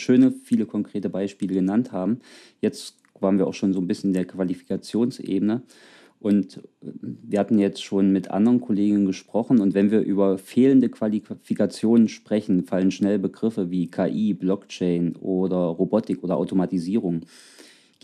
schöne, 0.00 0.32
viele 0.32 0.64
konkrete 0.64 1.10
Beispiele 1.10 1.52
genannt 1.52 1.92
haben. 1.92 2.20
Jetzt 2.62 2.96
waren 3.20 3.36
wir 3.36 3.46
auch 3.46 3.52
schon 3.52 3.74
so 3.74 3.80
ein 3.80 3.86
bisschen 3.86 4.10
in 4.10 4.14
der 4.14 4.24
Qualifikationsebene. 4.24 5.60
Und 6.18 6.56
äh, 6.56 6.60
wir 7.02 7.38
hatten 7.38 7.58
jetzt 7.58 7.84
schon 7.84 8.12
mit 8.12 8.30
anderen 8.30 8.62
Kollegen 8.62 9.04
gesprochen. 9.04 9.60
Und 9.60 9.74
wenn 9.74 9.90
wir 9.90 10.00
über 10.00 10.38
fehlende 10.38 10.88
Qualifikationen 10.88 12.08
sprechen, 12.08 12.64
fallen 12.64 12.90
schnell 12.90 13.18
Begriffe 13.18 13.70
wie 13.70 13.90
KI, 13.90 14.32
Blockchain 14.32 15.16
oder 15.16 15.58
Robotik 15.58 16.24
oder 16.24 16.38
Automatisierung. 16.38 17.26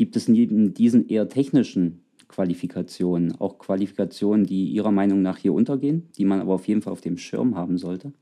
Gibt 0.03 0.17
es 0.17 0.27
neben 0.27 0.75
diesen 0.75 1.09
eher 1.09 1.29
technischen 1.29 2.05
Qualifikationen, 2.27 3.37
auch 3.41 3.61
Qualifikationen, 3.61 4.45
die 4.45 4.67
Ihrer 4.73 4.91
Meinung 4.91 5.23
nach 5.23 5.39
hier 5.39 5.53
untergehen, 5.55 6.11
die 6.19 6.25
man 6.25 6.41
aber 6.41 6.55
auf 6.55 6.67
jeden 6.67 6.83
Fall 6.83 6.93
auf 6.93 7.01
dem 7.01 7.17
Schirm 7.17 7.55
haben 7.55 7.79
sollte? 7.79 8.13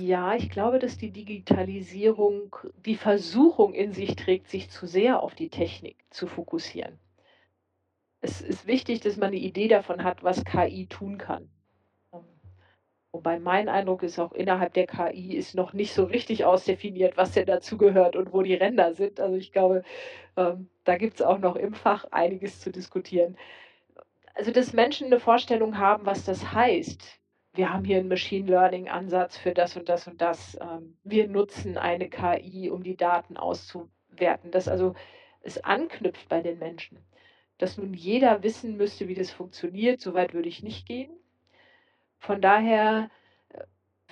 Ja, 0.00 0.34
ich 0.34 0.48
glaube, 0.48 0.78
dass 0.78 0.96
die 0.96 1.10
Digitalisierung 1.10 2.56
die 2.86 2.94
Versuchung 2.94 3.74
in 3.74 3.92
sich 3.92 4.16
trägt, 4.16 4.48
sich 4.48 4.70
zu 4.70 4.86
sehr 4.86 5.22
auf 5.22 5.34
die 5.34 5.50
Technik 5.50 5.96
zu 6.08 6.26
fokussieren. 6.26 6.98
Es 8.22 8.40
ist 8.40 8.66
wichtig, 8.66 9.00
dass 9.00 9.18
man 9.18 9.26
eine 9.26 9.36
Idee 9.36 9.68
davon 9.68 10.04
hat, 10.04 10.24
was 10.24 10.46
KI 10.46 10.86
tun 10.86 11.18
kann. 11.18 11.50
Wobei 13.12 13.38
mein 13.38 13.68
Eindruck 13.68 14.02
ist, 14.02 14.18
auch 14.18 14.32
innerhalb 14.32 14.72
der 14.72 14.86
KI 14.86 15.36
ist 15.36 15.54
noch 15.54 15.74
nicht 15.74 15.92
so 15.92 16.04
richtig 16.04 16.46
ausdefiniert, 16.46 17.18
was 17.18 17.32
denn 17.32 17.44
dazugehört 17.46 18.16
und 18.16 18.32
wo 18.32 18.42
die 18.42 18.54
Ränder 18.54 18.94
sind. 18.94 19.20
Also 19.20 19.36
ich 19.36 19.52
glaube, 19.52 19.82
ähm, 20.36 20.70
da 20.84 20.96
gibt 20.96 21.14
es 21.16 21.22
auch 21.22 21.38
noch 21.38 21.56
im 21.56 21.74
Fach 21.74 22.06
einiges 22.10 22.60
zu 22.60 22.70
diskutieren. 22.72 23.36
Also, 24.34 24.50
dass 24.50 24.72
Menschen 24.72 25.08
eine 25.08 25.20
Vorstellung 25.20 25.78
haben, 25.78 26.06
was 26.06 26.24
das 26.24 26.52
heißt. 26.52 27.20
Wir 27.54 27.72
haben 27.72 27.84
hier 27.84 27.98
einen 27.98 28.08
Machine 28.08 28.48
Learning-Ansatz 28.50 29.36
für 29.36 29.52
das 29.52 29.76
und 29.76 29.90
das 29.90 30.06
und 30.08 30.22
das. 30.22 30.58
Ähm, 30.60 30.96
wir 31.04 31.28
nutzen 31.28 31.76
eine 31.76 32.08
KI, 32.08 32.70
um 32.70 32.82
die 32.82 32.96
Daten 32.96 33.36
auszuwerten. 33.36 34.50
Dass 34.50 34.68
also 34.68 34.94
es 35.42 35.62
anknüpft 35.62 36.28
bei 36.30 36.40
den 36.40 36.58
Menschen. 36.58 36.98
Dass 37.58 37.76
nun 37.76 37.92
jeder 37.92 38.42
wissen 38.42 38.78
müsste, 38.78 39.06
wie 39.08 39.14
das 39.14 39.30
funktioniert, 39.30 40.00
soweit 40.00 40.32
würde 40.32 40.48
ich 40.48 40.62
nicht 40.62 40.86
gehen. 40.86 41.10
Von 42.22 42.40
daher 42.40 43.10
äh, 43.48 43.64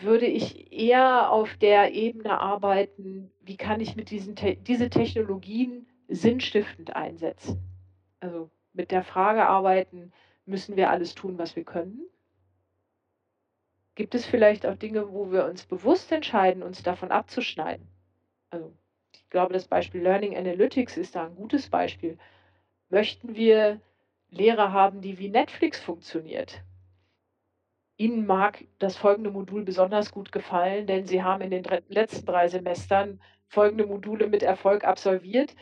würde 0.02 0.26
ich 0.26 0.72
eher 0.72 1.30
auf 1.30 1.56
der 1.56 1.94
Ebene 1.94 2.40
arbeiten, 2.40 3.30
wie 3.40 3.56
kann 3.56 3.80
ich 3.80 3.94
mit 3.94 4.10
diesen 4.10 4.34
Te 4.34 4.56
diese 4.56 4.90
Technologien 4.90 5.86
sinnstiftend 6.08 6.96
einsetzen. 6.96 7.62
Also 8.18 8.50
mit 8.72 8.90
der 8.90 9.04
Frage 9.04 9.46
arbeiten, 9.46 10.12
müssen 10.44 10.76
wir 10.76 10.90
alles 10.90 11.14
tun, 11.14 11.38
was 11.38 11.54
wir 11.54 11.62
können? 11.62 12.00
Gibt 13.94 14.16
es 14.16 14.26
vielleicht 14.26 14.66
auch 14.66 14.74
Dinge, 14.74 15.12
wo 15.12 15.30
wir 15.30 15.44
uns 15.44 15.64
bewusst 15.64 16.10
entscheiden, 16.10 16.64
uns 16.64 16.82
davon 16.82 17.12
abzuschneiden? 17.12 17.86
Also 18.50 18.74
ich 19.12 19.30
glaube, 19.30 19.52
das 19.52 19.68
Beispiel 19.68 20.00
Learning 20.00 20.36
Analytics 20.36 20.96
ist 20.96 21.14
da 21.14 21.26
ein 21.26 21.36
gutes 21.36 21.70
Beispiel. 21.70 22.18
Möchten 22.88 23.36
wir 23.36 23.80
Lehrer 24.30 24.72
haben, 24.72 25.00
die 25.00 25.18
wie 25.18 25.28
Netflix 25.28 25.78
funktioniert? 25.78 26.60
Ihnen 28.00 28.24
mag 28.24 28.64
das 28.78 28.96
folgende 28.96 29.30
Modul 29.30 29.62
besonders 29.62 30.10
gut 30.10 30.32
gefallen, 30.32 30.86
denn 30.86 31.04
Sie 31.04 31.22
haben 31.22 31.42
in 31.42 31.50
den 31.50 31.64
letzten 31.88 32.24
drei 32.24 32.48
Semestern 32.48 33.20
folgende 33.46 33.84
Module 33.84 34.26
mit 34.26 34.42
Erfolg 34.42 34.84
absolviert. 34.84 35.54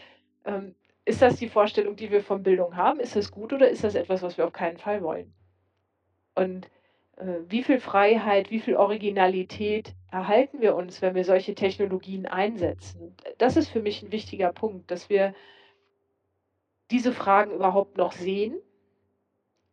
Ähm, 0.44 0.76
ist 1.04 1.20
das 1.20 1.34
die 1.34 1.48
Vorstellung, 1.48 1.96
die 1.96 2.12
wir 2.12 2.22
von 2.22 2.44
Bildung 2.44 2.76
haben? 2.76 3.00
Ist 3.00 3.16
das 3.16 3.32
gut 3.32 3.52
oder 3.52 3.68
ist 3.68 3.82
das 3.82 3.96
etwas, 3.96 4.22
was 4.22 4.38
wir 4.38 4.46
auf 4.46 4.52
keinen 4.52 4.78
Fall 4.78 5.02
wollen? 5.02 5.34
Und 6.36 6.70
äh, 7.16 7.40
wie 7.48 7.64
viel 7.64 7.80
Freiheit, 7.80 8.52
wie 8.52 8.60
viel 8.60 8.76
Originalität 8.76 9.96
erhalten 10.12 10.60
wir 10.60 10.76
uns, 10.76 11.02
wenn 11.02 11.16
wir 11.16 11.24
solche 11.24 11.56
Technologien 11.56 12.26
einsetzen? 12.26 13.16
Das 13.38 13.56
ist 13.56 13.68
für 13.68 13.82
mich 13.82 14.00
ein 14.04 14.12
wichtiger 14.12 14.52
Punkt, 14.52 14.92
dass 14.92 15.10
wir 15.10 15.34
diese 16.92 17.10
Fragen 17.10 17.50
überhaupt 17.50 17.96
noch 17.96 18.12
sehen. 18.12 18.60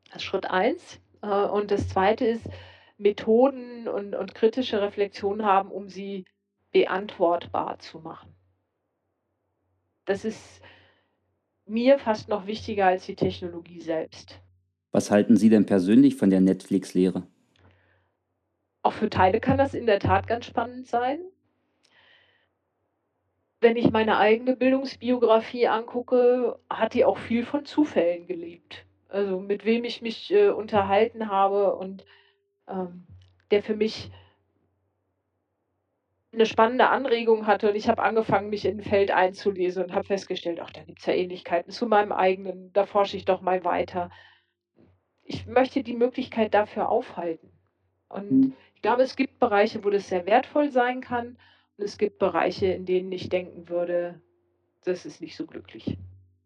Das 0.05 0.15
ist 0.15 0.23
Schritt 0.23 0.49
1 0.49 0.99
und 1.25 1.71
das 1.71 1.89
zweite 1.89 2.25
ist, 2.25 2.45
Methoden 2.97 3.87
und, 3.87 4.15
und 4.15 4.35
kritische 4.35 4.81
Reflexion 4.81 5.43
haben, 5.43 5.69
um 5.69 5.89
sie 5.89 6.25
beantwortbar 6.71 7.79
zu 7.79 7.99
machen. 7.99 8.33
Das 10.05 10.23
ist 10.23 10.61
mir 11.65 11.99
fast 11.99 12.29
noch 12.29 12.45
wichtiger 12.45 12.85
als 12.85 13.05
die 13.05 13.15
Technologie 13.15 13.81
selbst. 13.81 14.39
Was 14.91 15.11
halten 15.11 15.35
Sie 15.35 15.49
denn 15.49 15.65
persönlich 15.65 16.15
von 16.15 16.29
der 16.29 16.41
Netflix-Lehre? 16.41 17.23
Auch 18.81 18.93
für 18.93 19.09
Teile 19.09 19.39
kann 19.39 19.57
das 19.57 19.73
in 19.73 19.87
der 19.87 19.99
Tat 19.99 20.27
ganz 20.27 20.45
spannend 20.45 20.87
sein. 20.87 21.19
Wenn 23.59 23.77
ich 23.77 23.89
meine 23.89 24.17
eigene 24.17 24.55
Bildungsbiografie 24.55 25.67
angucke, 25.67 26.59
hat 26.69 26.93
die 26.93 27.03
auch 27.03 27.17
viel 27.17 27.45
von 27.45 27.65
Zufällen 27.65 28.27
gelebt. 28.27 28.85
Also 29.15 29.39
mit 29.39 29.63
wem 29.63 29.85
ich 29.85 30.01
mich 30.01 30.29
äh, 30.33 30.49
unterhalten 30.49 31.29
habe 31.29 31.77
und 31.77 32.03
ähm, 32.67 33.07
der 33.49 33.63
für 33.63 33.77
mich 33.77 34.11
eine 36.33 36.45
spannende 36.45 36.89
Anregung 36.89 37.47
hatte 37.47 37.69
und 37.69 37.77
ich 37.77 37.87
habe 37.87 38.03
angefangen, 38.03 38.49
mich 38.49 38.65
in 38.65 38.79
ein 38.79 38.83
Feld 38.83 39.11
einzulesen 39.11 39.85
und 39.85 39.93
habe 39.93 40.03
festgestellt, 40.03 40.59
ach, 40.61 40.71
da 40.71 40.83
gibt 40.83 40.99
es 40.99 41.05
ja 41.05 41.13
Ähnlichkeiten 41.13 41.71
zu 41.71 41.85
meinem 41.85 42.11
eigenen, 42.11 42.73
da 42.73 42.85
forsche 42.85 43.15
ich 43.15 43.23
doch 43.23 43.39
mal 43.39 43.63
weiter. 43.63 44.09
Ich 45.23 45.47
möchte 45.47 45.81
die 45.81 45.95
Möglichkeit 45.95 46.53
dafür 46.53 46.89
aufhalten. 46.89 47.49
Und 48.09 48.31
mhm. 48.31 48.53
ich 48.75 48.81
glaube, 48.81 49.03
es 49.03 49.15
gibt 49.15 49.39
Bereiche, 49.39 49.85
wo 49.85 49.91
das 49.91 50.09
sehr 50.09 50.25
wertvoll 50.25 50.71
sein 50.71 50.99
kann 50.99 51.37
und 51.77 51.85
es 51.85 51.97
gibt 51.97 52.19
Bereiche, 52.19 52.65
in 52.65 52.85
denen 52.85 53.13
ich 53.13 53.29
denken 53.29 53.69
würde, 53.69 54.21
das 54.83 55.05
ist 55.05 55.21
nicht 55.21 55.37
so 55.37 55.45
glücklich. 55.45 55.97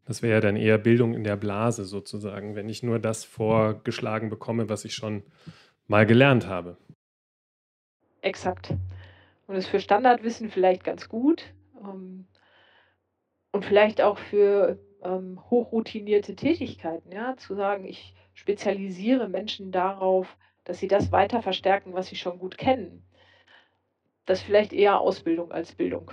Das 0.05 0.21
wäre 0.21 0.33
ja 0.33 0.41
dann 0.41 0.55
eher 0.55 0.77
Bildung 0.77 1.13
in 1.13 1.23
der 1.23 1.35
Blase 1.35 1.85
sozusagen, 1.85 2.55
wenn 2.55 2.69
ich 2.69 2.83
nur 2.83 2.99
das 2.99 3.23
vorgeschlagen 3.23 4.29
bekomme, 4.29 4.69
was 4.69 4.85
ich 4.85 4.93
schon 4.95 5.23
mal 5.87 6.05
gelernt 6.05 6.47
habe. 6.47 6.77
Exakt 8.21 8.73
und 9.49 9.55
ist 9.55 9.67
für 9.67 9.79
Standardwissen 9.79 10.51
vielleicht 10.51 10.83
ganz 10.83 11.09
gut 11.09 11.43
ähm, 11.83 12.27
und 13.51 13.65
vielleicht 13.65 13.99
auch 13.99 14.19
für 14.19 14.77
ähm, 15.01 15.39
hochroutinierte 15.49 16.35
Tätigkeiten, 16.35 17.11
ja, 17.11 17.35
zu 17.35 17.55
sagen, 17.55 17.83
ich 17.83 18.13
spezialisiere 18.35 19.27
Menschen 19.27 19.71
darauf, 19.71 20.37
dass 20.65 20.77
sie 20.77 20.87
das 20.87 21.11
weiter 21.11 21.41
verstärken, 21.41 21.93
was 21.93 22.07
sie 22.07 22.15
schon 22.15 22.37
gut 22.37 22.59
kennen. 22.59 23.03
Das 24.27 24.39
ist 24.41 24.45
vielleicht 24.45 24.71
eher 24.71 25.01
Ausbildung 25.01 25.51
als 25.51 25.73
Bildung. 25.73 26.11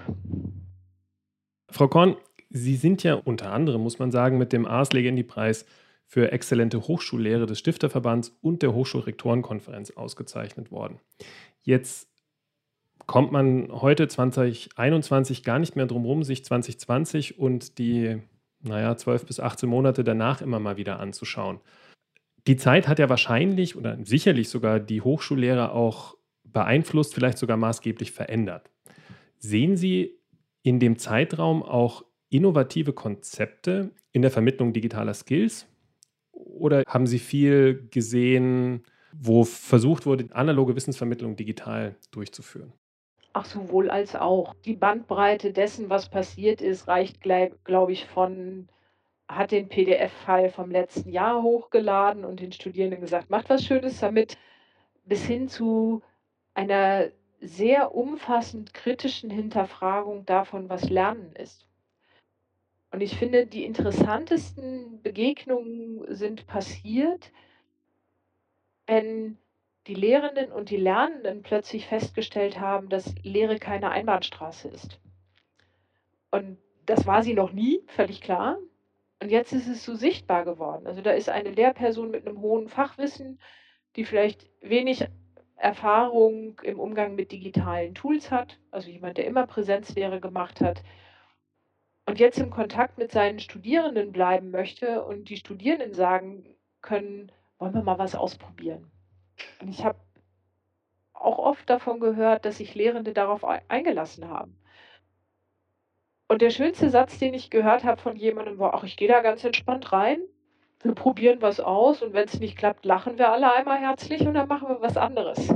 Frau 1.68 1.88
Korn, 1.88 2.16
Sie 2.56 2.76
sind 2.76 3.02
ja 3.02 3.14
unter 3.14 3.52
anderem, 3.52 3.82
muss 3.82 3.98
man 3.98 4.10
sagen, 4.10 4.38
mit 4.38 4.52
dem 4.52 4.64
Ars 4.64 4.92
Legendi-Preis 4.92 5.66
für 6.06 6.32
exzellente 6.32 6.88
Hochschullehre 6.88 7.44
des 7.44 7.58
Stifterverbands 7.58 8.34
und 8.40 8.62
der 8.62 8.72
Hochschulrektorenkonferenz 8.72 9.90
ausgezeichnet 9.90 10.70
worden. 10.70 10.98
Jetzt 11.62 12.08
kommt 13.06 13.30
man 13.30 13.70
heute 13.70 14.08
2021 14.08 15.42
gar 15.42 15.58
nicht 15.58 15.76
mehr 15.76 15.84
drum 15.84 16.02
herum, 16.02 16.22
sich 16.22 16.44
2020 16.44 17.38
und 17.38 17.76
die, 17.78 18.22
naja, 18.62 18.96
12 18.96 19.26
bis 19.26 19.38
18 19.38 19.68
Monate 19.68 20.02
danach 20.02 20.40
immer 20.40 20.58
mal 20.58 20.78
wieder 20.78 20.98
anzuschauen. 20.98 21.60
Die 22.46 22.56
Zeit 22.56 22.88
hat 22.88 22.98
ja 22.98 23.10
wahrscheinlich 23.10 23.76
oder 23.76 23.98
sicherlich 24.02 24.48
sogar 24.48 24.80
die 24.80 25.02
Hochschullehre 25.02 25.72
auch 25.72 26.16
beeinflusst, 26.44 27.14
vielleicht 27.14 27.36
sogar 27.36 27.58
maßgeblich 27.58 28.12
verändert. 28.12 28.70
Sehen 29.36 29.76
Sie 29.76 30.18
in 30.62 30.80
dem 30.80 30.98
Zeitraum 30.98 31.62
auch 31.62 32.02
innovative 32.36 32.92
Konzepte 32.92 33.90
in 34.12 34.22
der 34.22 34.30
Vermittlung 34.30 34.72
digitaler 34.72 35.14
Skills? 35.14 35.66
Oder 36.32 36.82
haben 36.86 37.06
Sie 37.06 37.18
viel 37.18 37.88
gesehen, 37.90 38.84
wo 39.12 39.44
versucht 39.44 40.06
wurde, 40.06 40.28
analoge 40.32 40.76
Wissensvermittlung 40.76 41.36
digital 41.36 41.96
durchzuführen? 42.10 42.72
Ach, 43.32 43.44
sowohl 43.44 43.90
als 43.90 44.16
auch. 44.16 44.54
Die 44.64 44.76
Bandbreite 44.76 45.52
dessen, 45.52 45.90
was 45.90 46.08
passiert 46.08 46.62
ist, 46.62 46.88
reicht, 46.88 47.20
glaube 47.64 47.92
ich, 47.92 48.06
von 48.06 48.68
hat 49.28 49.50
den 49.50 49.68
PDF-File 49.68 50.50
vom 50.50 50.70
letzten 50.70 51.10
Jahr 51.10 51.42
hochgeladen 51.42 52.24
und 52.24 52.40
den 52.40 52.52
Studierenden 52.52 53.00
gesagt, 53.00 53.28
macht 53.28 53.50
was 53.50 53.64
Schönes 53.64 53.98
damit, 53.98 54.38
bis 55.04 55.24
hin 55.24 55.48
zu 55.48 56.02
einer 56.54 57.08
sehr 57.40 57.94
umfassend 57.94 58.72
kritischen 58.72 59.30
Hinterfragung 59.30 60.24
davon, 60.26 60.68
was 60.68 60.88
Lernen 60.88 61.32
ist. 61.32 61.66
Und 62.90 63.00
ich 63.00 63.16
finde, 63.16 63.46
die 63.46 63.64
interessantesten 63.64 65.02
Begegnungen 65.02 66.04
sind 66.14 66.46
passiert, 66.46 67.32
wenn 68.86 69.38
die 69.86 69.94
Lehrenden 69.94 70.52
und 70.52 70.70
die 70.70 70.76
Lernenden 70.76 71.42
plötzlich 71.42 71.86
festgestellt 71.86 72.60
haben, 72.60 72.88
dass 72.88 73.14
Lehre 73.22 73.58
keine 73.58 73.90
Einbahnstraße 73.90 74.68
ist. 74.68 75.00
Und 76.30 76.58
das 76.86 77.06
war 77.06 77.22
sie 77.22 77.34
noch 77.34 77.52
nie, 77.52 77.82
völlig 77.86 78.20
klar. 78.20 78.58
Und 79.20 79.30
jetzt 79.30 79.52
ist 79.52 79.68
es 79.68 79.84
so 79.84 79.94
sichtbar 79.94 80.44
geworden. 80.44 80.86
Also 80.86 81.02
da 81.02 81.12
ist 81.12 81.28
eine 81.28 81.50
Lehrperson 81.50 82.10
mit 82.10 82.26
einem 82.26 82.40
hohen 82.40 82.68
Fachwissen, 82.68 83.40
die 83.96 84.04
vielleicht 84.04 84.48
wenig 84.60 85.06
Erfahrung 85.56 86.60
im 86.62 86.78
Umgang 86.78 87.14
mit 87.14 87.32
digitalen 87.32 87.94
Tools 87.94 88.30
hat, 88.30 88.58
also 88.70 88.90
jemand, 88.90 89.16
der 89.16 89.26
immer 89.26 89.46
Präsenzlehre 89.46 90.20
gemacht 90.20 90.60
hat 90.60 90.82
und 92.06 92.20
jetzt 92.20 92.38
im 92.38 92.50
Kontakt 92.50 92.98
mit 92.98 93.12
seinen 93.12 93.40
Studierenden 93.40 94.12
bleiben 94.12 94.50
möchte 94.50 95.04
und 95.04 95.28
die 95.28 95.36
Studierenden 95.36 95.92
sagen 95.92 96.56
können, 96.80 97.32
wollen 97.58 97.74
wir 97.74 97.82
mal 97.82 97.98
was 97.98 98.14
ausprobieren. 98.14 98.90
Und 99.60 99.68
ich 99.68 99.84
habe 99.84 99.98
auch 101.12 101.38
oft 101.38 101.68
davon 101.68 102.00
gehört, 102.00 102.44
dass 102.44 102.58
sich 102.58 102.74
Lehrende 102.74 103.12
darauf 103.12 103.44
eingelassen 103.44 104.28
haben. 104.28 104.56
Und 106.28 106.42
der 106.42 106.50
schönste 106.50 106.90
Satz, 106.90 107.18
den 107.18 107.34
ich 107.34 107.50
gehört 107.50 107.84
habe 107.84 108.00
von 108.00 108.16
jemandem, 108.16 108.58
war, 108.58 108.74
ach, 108.74 108.84
ich 108.84 108.96
gehe 108.96 109.08
da 109.08 109.20
ganz 109.20 109.44
entspannt 109.44 109.92
rein, 109.92 110.20
wir 110.82 110.94
probieren 110.94 111.42
was 111.42 111.60
aus 111.60 112.02
und 112.02 112.12
wenn 112.12 112.26
es 112.26 112.38
nicht 112.38 112.58
klappt, 112.58 112.84
lachen 112.84 113.18
wir 113.18 113.30
alle 113.30 113.52
einmal 113.52 113.78
herzlich 113.78 114.26
und 114.26 114.34
dann 114.34 114.48
machen 114.48 114.68
wir 114.68 114.80
was 114.80 114.96
anderes. 114.96 115.52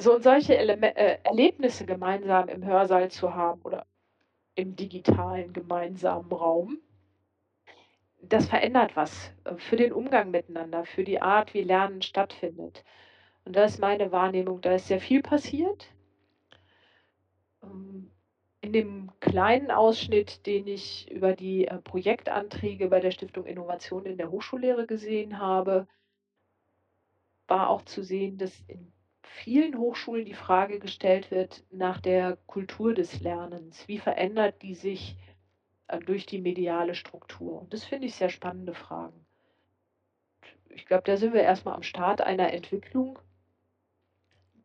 So 0.00 0.14
und 0.14 0.22
solche 0.22 0.54
Ele 0.54 0.74
äh, 0.80 1.18
Erlebnisse 1.24 1.84
gemeinsam 1.84 2.48
im 2.48 2.64
Hörsaal 2.64 3.10
zu 3.10 3.34
haben 3.34 3.60
oder 3.62 3.84
im 4.58 4.74
digitalen 4.74 5.52
gemeinsamen 5.52 6.32
Raum, 6.32 6.78
das 8.20 8.48
verändert 8.48 8.96
was 8.96 9.32
äh, 9.44 9.56
für 9.56 9.76
den 9.76 9.92
Umgang 9.92 10.32
miteinander, 10.32 10.84
für 10.84 11.04
die 11.04 11.22
Art, 11.22 11.54
wie 11.54 11.62
Lernen 11.62 12.02
stattfindet. 12.02 12.84
Und 13.44 13.54
da 13.54 13.64
ist 13.64 13.78
meine 13.78 14.10
Wahrnehmung, 14.10 14.60
da 14.60 14.74
ist 14.74 14.88
sehr 14.88 15.00
viel 15.00 15.22
passiert. 15.22 15.86
Ähm, 17.62 18.10
in 18.60 18.72
dem 18.72 19.12
kleinen 19.20 19.70
Ausschnitt, 19.70 20.44
den 20.44 20.66
ich 20.66 21.08
über 21.08 21.34
die 21.34 21.68
äh, 21.68 21.78
Projektanträge 21.78 22.88
bei 22.88 22.98
der 22.98 23.12
Stiftung 23.12 23.46
Innovation 23.46 24.06
in 24.06 24.18
der 24.18 24.32
Hochschullehre 24.32 24.88
gesehen 24.88 25.38
habe, 25.38 25.86
war 27.46 27.70
auch 27.70 27.82
zu 27.82 28.02
sehen, 28.02 28.38
dass 28.38 28.60
in 28.66 28.92
vielen 29.28 29.78
Hochschulen 29.78 30.24
die 30.24 30.34
Frage 30.34 30.78
gestellt 30.78 31.30
wird 31.30 31.64
nach 31.70 32.00
der 32.00 32.36
Kultur 32.46 32.94
des 32.94 33.20
Lernens. 33.20 33.86
Wie 33.88 33.98
verändert 33.98 34.62
die 34.62 34.74
sich 34.74 35.16
äh, 35.88 35.98
durch 35.98 36.26
die 36.26 36.40
mediale 36.40 36.94
Struktur? 36.94 37.60
Und 37.60 37.72
das 37.72 37.84
finde 37.84 38.06
ich 38.06 38.14
sehr 38.14 38.30
spannende 38.30 38.74
Fragen. 38.74 39.26
Ich 40.70 40.86
glaube, 40.86 41.04
da 41.04 41.16
sind 41.16 41.34
wir 41.34 41.42
erstmal 41.42 41.74
am 41.74 41.82
Start 41.82 42.20
einer 42.20 42.52
Entwicklung, 42.52 43.18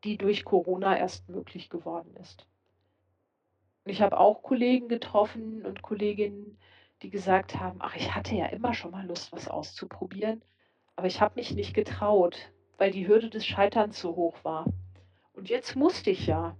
die 0.03 0.17
durch 0.17 0.43
Corona 0.43 0.97
erst 0.97 1.29
möglich 1.29 1.69
geworden 1.69 2.15
ist. 2.17 2.47
Ich 3.85 4.01
habe 4.01 4.17
auch 4.17 4.43
Kollegen 4.43 4.87
getroffen 4.87 5.65
und 5.65 5.81
Kolleginnen, 5.81 6.57
die 7.01 7.09
gesagt 7.09 7.59
haben, 7.59 7.79
ach, 7.81 7.95
ich 7.95 8.15
hatte 8.15 8.35
ja 8.35 8.45
immer 8.45 8.73
schon 8.73 8.91
mal 8.91 9.05
Lust, 9.05 9.33
was 9.33 9.47
auszuprobieren, 9.47 10.41
aber 10.95 11.07
ich 11.07 11.19
habe 11.19 11.35
mich 11.35 11.53
nicht 11.53 11.73
getraut, 11.73 12.52
weil 12.77 12.91
die 12.91 13.07
Hürde 13.07 13.29
des 13.29 13.45
Scheiterns 13.45 13.99
so 13.99 14.15
hoch 14.15 14.35
war. 14.43 14.65
Und 15.33 15.49
jetzt 15.49 15.75
musste 15.75 16.09
ich 16.09 16.27
ja. 16.27 16.57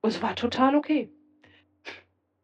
Und 0.00 0.10
es 0.10 0.22
war 0.22 0.36
total 0.36 0.76
okay. 0.76 1.10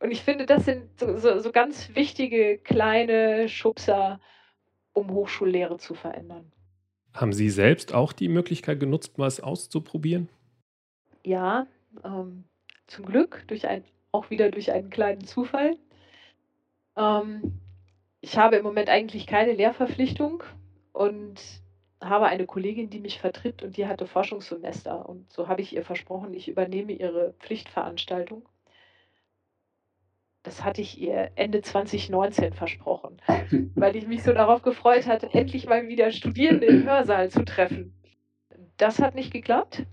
Und 0.01 0.11
ich 0.11 0.23
finde, 0.23 0.47
das 0.47 0.65
sind 0.65 0.99
so, 0.99 1.17
so, 1.19 1.39
so 1.39 1.53
ganz 1.53 1.95
wichtige 1.95 2.59
kleine 2.59 3.49
Schubser, 3.49 4.21
um 4.93 5.11
Hochschullehre 5.11 5.79
zu 5.79 5.95
verändern. 5.95 6.53
Haben 7.15 7.33
Sie 7.33 7.49
selbst 7.49 7.95
auch 7.95 8.13
die 8.13 8.29
Möglichkeit 8.29 8.81
genutzt, 8.81 9.13
was 9.17 9.41
auszuprobieren? 9.41 10.29
Ja, 11.25 11.67
ähm, 12.05 12.45
zum 12.87 13.07
Glück 13.07 13.45
durch 13.47 13.67
ein 13.69 13.85
auch 14.15 14.31
wieder 14.31 14.51
durch 14.51 14.71
einen 14.71 14.91
kleinen 14.91 15.25
Zufall. 15.25 15.77
Ähm, 16.97 17.61
ich 18.21 18.39
habe 18.39 18.57
im 18.57 18.63
Moment 18.63 18.89
eigentlich 18.89 19.27
keine 19.27 19.53
Lehrverpflichtung 19.53 20.45
und 20.93 21.41
habe 22.09 22.27
eine 22.27 22.47
Kollegin, 22.47 22.91
die 22.91 23.01
mich 23.01 23.19
vertritt 23.19 23.63
und 23.63 23.77
die 23.77 23.87
hatte 23.87 24.07
Forschungssemester. 24.07 25.09
Und 25.09 25.31
so 25.33 25.49
habe 25.49 25.63
ich 25.63 25.75
ihr 25.75 25.85
versprochen, 25.85 26.35
ich 26.35 26.49
übernehme 26.49 26.93
ihre 26.93 27.35
Pflichtveranstaltung. 27.41 28.49
Das 30.43 30.63
hatte 30.63 30.83
ich 30.83 31.01
ihr 31.01 31.31
Ende 31.37 31.63
2019 31.63 32.53
versprochen, 32.53 33.21
weil 33.75 33.97
ich 33.97 34.07
mich 34.07 34.23
so 34.23 34.33
darauf 34.33 34.63
gefreut 34.63 35.07
hatte, 35.07 35.33
endlich 35.33 35.67
mal 35.67 35.89
wieder 35.89 36.11
Studierende 36.11 36.67
im 36.67 36.85
Hörsaal 36.85 37.31
zu 37.31 37.45
treffen. 37.45 37.95
Das 38.77 39.01
hat 39.01 39.15
nicht 39.15 39.33
geklappt. 39.33 39.87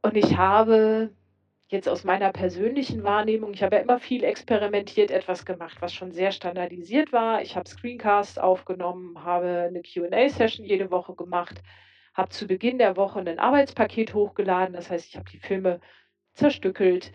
Und 0.00 0.16
ich 0.16 0.36
habe 0.36 1.10
jetzt 1.72 1.88
aus 1.88 2.04
meiner 2.04 2.32
persönlichen 2.32 3.02
Wahrnehmung, 3.02 3.54
ich 3.54 3.62
habe 3.62 3.76
ja 3.76 3.82
immer 3.82 3.98
viel 3.98 4.24
experimentiert, 4.24 5.10
etwas 5.10 5.44
gemacht, 5.46 5.78
was 5.80 5.92
schon 5.92 6.12
sehr 6.12 6.30
standardisiert 6.30 7.12
war. 7.12 7.42
Ich 7.42 7.56
habe 7.56 7.68
Screencasts 7.68 8.38
aufgenommen, 8.38 9.24
habe 9.24 9.68
eine 9.68 9.82
QA-Session 9.82 10.66
jede 10.66 10.90
Woche 10.90 11.14
gemacht, 11.14 11.62
habe 12.14 12.28
zu 12.28 12.46
Beginn 12.46 12.78
der 12.78 12.96
Woche 12.96 13.20
ein 13.20 13.38
Arbeitspaket 13.38 14.14
hochgeladen. 14.14 14.74
Das 14.74 14.90
heißt, 14.90 15.08
ich 15.08 15.16
habe 15.16 15.30
die 15.30 15.38
Filme 15.38 15.80
zerstückelt, 16.34 17.12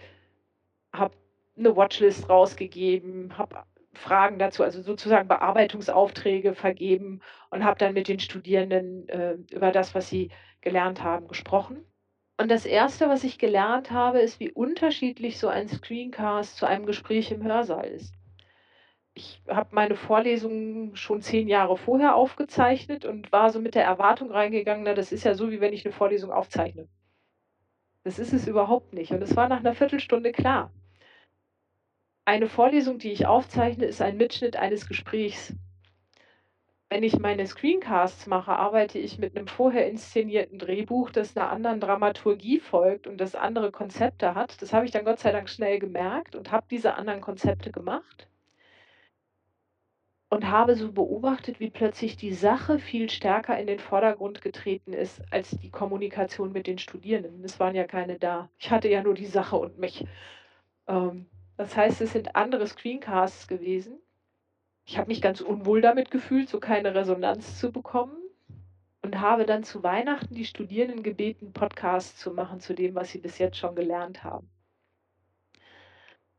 habe 0.92 1.16
eine 1.58 1.76
Watchlist 1.76 2.30
rausgegeben, 2.30 3.38
habe 3.38 3.64
Fragen 3.94 4.40
dazu, 4.40 4.64
also 4.64 4.82
sozusagen 4.82 5.28
Bearbeitungsaufträge 5.28 6.54
vergeben 6.56 7.22
und 7.50 7.64
habe 7.64 7.80
dann 7.80 7.94
mit 7.94 8.08
den 8.08 8.20
Studierenden 8.20 9.08
äh, 9.10 9.38
über 9.52 9.72
das, 9.72 9.96
was 9.96 10.10
sie 10.10 10.30
gelernt 10.62 11.04
haben, 11.04 11.28
gesprochen. 11.28 11.86
Und 12.40 12.50
das 12.50 12.66
Erste, 12.66 13.10
was 13.10 13.24
ich 13.24 13.40
gelernt 13.40 13.90
habe, 13.90 14.20
ist, 14.20 14.40
wie 14.40 14.52
unterschiedlich 14.52 15.40
so 15.40 15.48
ein 15.48 15.68
Screencast 15.68 16.56
zu 16.58 16.68
einem 16.68 16.86
Gespräch 16.86 17.32
im 17.32 17.44
Hörsaal 17.44 17.88
ist. 17.88 18.14
Ich 19.16 19.42
habe 19.48 19.70
meine 19.74 19.96
Vorlesungen 19.96 20.96
schon 20.96 21.24
zehn 21.24 21.48
Jahre 21.48 21.78
vorher 21.78 22.16
aufgezeichnet 22.16 23.06
und 23.06 23.32
war 23.32 23.50
so 23.50 23.60
mit 23.60 23.74
der 23.74 23.84
Erwartung 23.84 24.30
reingegangen, 24.30 24.84
na, 24.84 24.94
das 24.94 25.12
ist 25.12 25.24
ja 25.24 25.34
so, 25.34 25.50
wie 25.50 25.60
wenn 25.60 25.74
ich 25.74 25.84
eine 25.84 25.94
Vorlesung 25.94 26.32
aufzeichne. 26.32 26.88
Das 28.04 28.20
ist 28.20 28.34
es 28.34 28.48
überhaupt 28.48 28.94
nicht. 28.94 29.12
Und 29.12 29.24
es 29.24 29.36
war 29.36 29.50
nach 29.50 29.60
einer 29.60 29.74
Viertelstunde 29.74 30.32
klar. 30.32 30.72
Eine 32.26 32.48
Vorlesung, 32.48 33.00
die 33.00 33.12
ich 33.12 33.26
aufzeichne, 33.26 33.86
ist 33.86 34.02
ein 34.02 34.18
Mitschnitt 34.18 34.56
eines 34.58 34.88
Gesprächs. 34.88 35.56
Wenn 36.90 37.02
ich 37.04 37.18
meine 37.18 37.48
Screencasts 37.48 38.28
mache, 38.28 38.52
arbeite 38.52 39.00
ich 39.00 39.18
mit 39.20 39.38
einem 39.38 39.48
vorher 39.48 39.88
inszenierten 39.90 40.60
Drehbuch, 40.60 41.12
das 41.12 41.36
einer 41.38 41.50
anderen 41.50 41.80
Dramaturgie 41.80 42.60
folgt 42.60 43.08
und 43.08 43.20
das 43.22 43.36
andere 43.36 43.72
Konzepte 43.72 44.36
hat. 44.36 44.62
Das 44.62 44.74
habe 44.74 44.84
ich 44.86 44.92
dann 44.92 45.06
Gott 45.06 45.20
sei 45.20 45.32
Dank 45.32 45.50
schnell 45.50 45.80
gemerkt 45.80 46.36
und 46.36 46.52
habe 46.52 46.68
diese 46.70 46.96
anderen 46.96 47.22
Konzepte 47.22 47.72
gemacht. 47.72 48.28
und 50.30 50.50
habe 50.50 50.76
so 50.76 50.92
beobachtet, 50.92 51.60
wie 51.60 51.70
plötzlich 51.70 52.18
die 52.18 52.34
Sache 52.34 52.80
viel 52.80 53.10
stärker 53.10 53.58
in 53.60 53.68
den 53.68 53.80
Vordergrund 53.80 54.42
getreten 54.42 54.94
ist 54.94 55.22
als 55.32 55.52
die 55.52 55.70
Kommunikation 55.72 56.52
mit 56.52 56.68
den 56.68 56.78
Studierenden. 56.80 57.44
Es 57.44 57.60
waren 57.60 57.76
ja 57.76 57.86
keine 57.86 58.20
da. 58.20 58.50
Ich 58.58 58.72
hatte 58.72 58.90
ja 58.90 59.02
nur 59.04 59.14
die 59.14 59.26
Sache 59.26 59.56
und 59.58 59.78
mich. 59.80 60.06
Ähm, 60.88 61.28
das 61.58 61.76
heißt, 61.78 62.02
es 62.02 62.14
sind 62.14 62.36
andere 62.36 62.68
Screencasts 62.68 63.48
gewesen. 63.48 64.00
Ich 64.90 64.98
habe 64.98 65.10
mich 65.10 65.22
ganz 65.22 65.42
unwohl 65.42 65.82
damit 65.82 66.12
gefühlt, 66.12 66.48
so 66.48 66.62
keine 66.62 66.96
Resonanz 66.96 67.60
zu 67.60 67.74
bekommen 67.74 68.16
und 69.02 69.20
habe 69.20 69.46
dann 69.46 69.66
zu 69.66 69.84
Weihnachten 69.84 70.34
die 70.34 70.46
Studierenden 70.46 71.04
gebeten, 71.04 71.52
Podcasts 71.52 72.18
zu 72.18 72.32
machen 72.32 72.62
zu 72.62 72.74
dem, 72.74 72.96
was 72.96 73.10
sie 73.10 73.18
bis 73.18 73.38
jetzt 73.38 73.58
schon 73.58 73.76
gelernt 73.76 74.24
haben. 74.24 74.50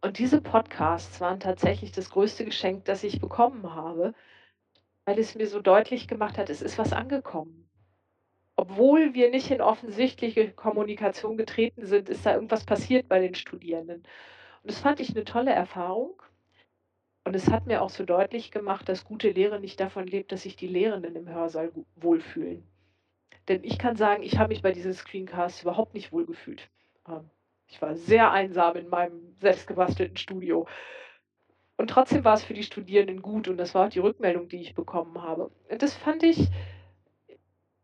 Und 0.00 0.18
diese 0.18 0.40
Podcasts 0.40 1.20
waren 1.20 1.40
tatsächlich 1.40 1.92
das 1.92 2.08
größte 2.08 2.46
Geschenk, 2.46 2.86
das 2.86 3.04
ich 3.04 3.20
bekommen 3.20 3.74
habe, 3.74 4.14
weil 5.04 5.18
es 5.18 5.34
mir 5.34 5.46
so 5.46 5.60
deutlich 5.60 6.08
gemacht 6.08 6.38
hat, 6.38 6.48
es 6.48 6.62
ist 6.62 6.78
was 6.78 6.94
angekommen. 6.94 7.68
Obwohl 8.56 9.12
wir 9.12 9.30
nicht 9.30 9.50
in 9.50 9.60
offensichtliche 9.60 10.52
Kommunikation 10.52 11.36
getreten 11.36 11.84
sind, 11.84 12.08
ist 12.08 12.24
da 12.24 12.32
irgendwas 12.32 12.64
passiert 12.64 13.08
bei 13.08 13.18
den 13.18 13.34
Studierenden. 13.34 14.04
Und 14.62 14.70
das 14.70 14.80
fand 14.80 15.00
ich 15.00 15.10
eine 15.10 15.26
tolle 15.26 15.52
Erfahrung. 15.52 16.22
Und 17.28 17.34
es 17.34 17.50
hat 17.50 17.66
mir 17.66 17.82
auch 17.82 17.90
so 17.90 18.06
deutlich 18.06 18.50
gemacht, 18.50 18.88
dass 18.88 19.04
gute 19.04 19.28
Lehre 19.28 19.60
nicht 19.60 19.78
davon 19.80 20.06
lebt, 20.06 20.32
dass 20.32 20.44
sich 20.44 20.56
die 20.56 20.66
Lehrenden 20.66 21.14
im 21.14 21.28
Hörsaal 21.28 21.70
wohlfühlen. 21.96 22.66
Denn 23.48 23.62
ich 23.64 23.78
kann 23.78 23.96
sagen, 23.96 24.22
ich 24.22 24.38
habe 24.38 24.48
mich 24.48 24.62
bei 24.62 24.72
diesen 24.72 24.94
Screencasts 24.94 25.60
überhaupt 25.60 25.92
nicht 25.92 26.10
wohlgefühlt. 26.10 26.70
Ähm, 27.06 27.28
ich 27.66 27.82
war 27.82 27.96
sehr 27.96 28.32
einsam 28.32 28.76
in 28.76 28.88
meinem 28.88 29.36
selbstgebastelten 29.42 30.16
Studio. 30.16 30.66
Und 31.76 31.90
trotzdem 31.90 32.24
war 32.24 32.32
es 32.32 32.44
für 32.44 32.54
die 32.54 32.62
Studierenden 32.62 33.20
gut 33.20 33.46
und 33.46 33.58
das 33.58 33.74
war 33.74 33.88
auch 33.88 33.90
die 33.90 33.98
Rückmeldung, 33.98 34.48
die 34.48 34.62
ich 34.62 34.74
bekommen 34.74 35.20
habe. 35.20 35.50
Und 35.68 35.82
das 35.82 35.92
fand 35.92 36.22
ich 36.22 36.48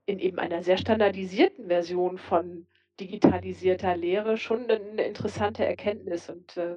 in 0.06 0.20
eben 0.20 0.38
einer 0.38 0.62
sehr 0.62 0.78
standardisierten 0.78 1.66
Version 1.66 2.16
von 2.16 2.66
digitalisierter 2.98 3.94
Lehre 3.94 4.38
schon 4.38 4.70
eine 4.70 5.02
interessante 5.02 5.66
Erkenntnis. 5.66 6.30
Und 6.30 6.56
äh, 6.56 6.76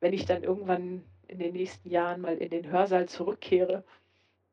wenn 0.00 0.12
ich 0.12 0.24
dann 0.24 0.42
irgendwann 0.42 1.04
in 1.32 1.38
den 1.38 1.54
nächsten 1.54 1.88
Jahren 1.88 2.20
mal 2.20 2.36
in 2.36 2.50
den 2.50 2.70
Hörsaal 2.70 3.08
zurückkehre, 3.08 3.84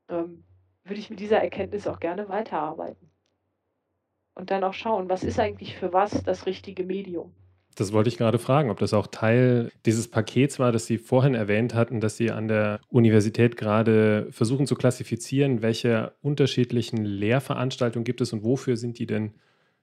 ähm, 0.08 0.44
würde 0.84 1.00
ich 1.00 1.10
mit 1.10 1.20
dieser 1.20 1.40
Erkenntnis 1.40 1.88
auch 1.88 2.00
gerne 2.00 2.30
weiterarbeiten. 2.30 3.10
Und 4.34 4.50
dann 4.50 4.64
auch 4.64 4.74
schauen, 4.74 5.10
was 5.10 5.24
ist 5.24 5.40
eigentlich 5.40 5.76
für 5.76 5.92
was 5.92 6.24
das 6.24 6.46
richtige 6.46 6.86
Medium. 6.86 7.34
Das 7.76 7.94
wollte 7.94 8.10
ich 8.10 8.18
gerade 8.18 8.40
fragen, 8.40 8.70
ob 8.70 8.80
das 8.80 8.94
auch 8.94 9.08
Teil 9.08 9.72
dieses 9.86 10.10
Pakets 10.10 10.60
war, 10.60 10.72
das 10.72 10.86
Sie 10.86 10.98
vorhin 10.98 11.36
erwähnt 11.36 11.74
hatten, 11.74 12.00
dass 12.00 12.18
Sie 12.18 12.32
an 12.32 12.48
der 12.48 12.80
Universität 12.90 13.58
gerade 13.58 14.28
versuchen 14.32 14.66
zu 14.66 14.76
klassifizieren, 14.76 15.62
welche 15.62 16.14
unterschiedlichen 16.22 17.04
Lehrveranstaltungen 17.06 18.06
gibt 18.06 18.22
es 18.22 18.34
und 18.34 18.44
wofür 18.44 18.76
sind 18.76 19.00
die 19.00 19.06
denn 19.06 19.34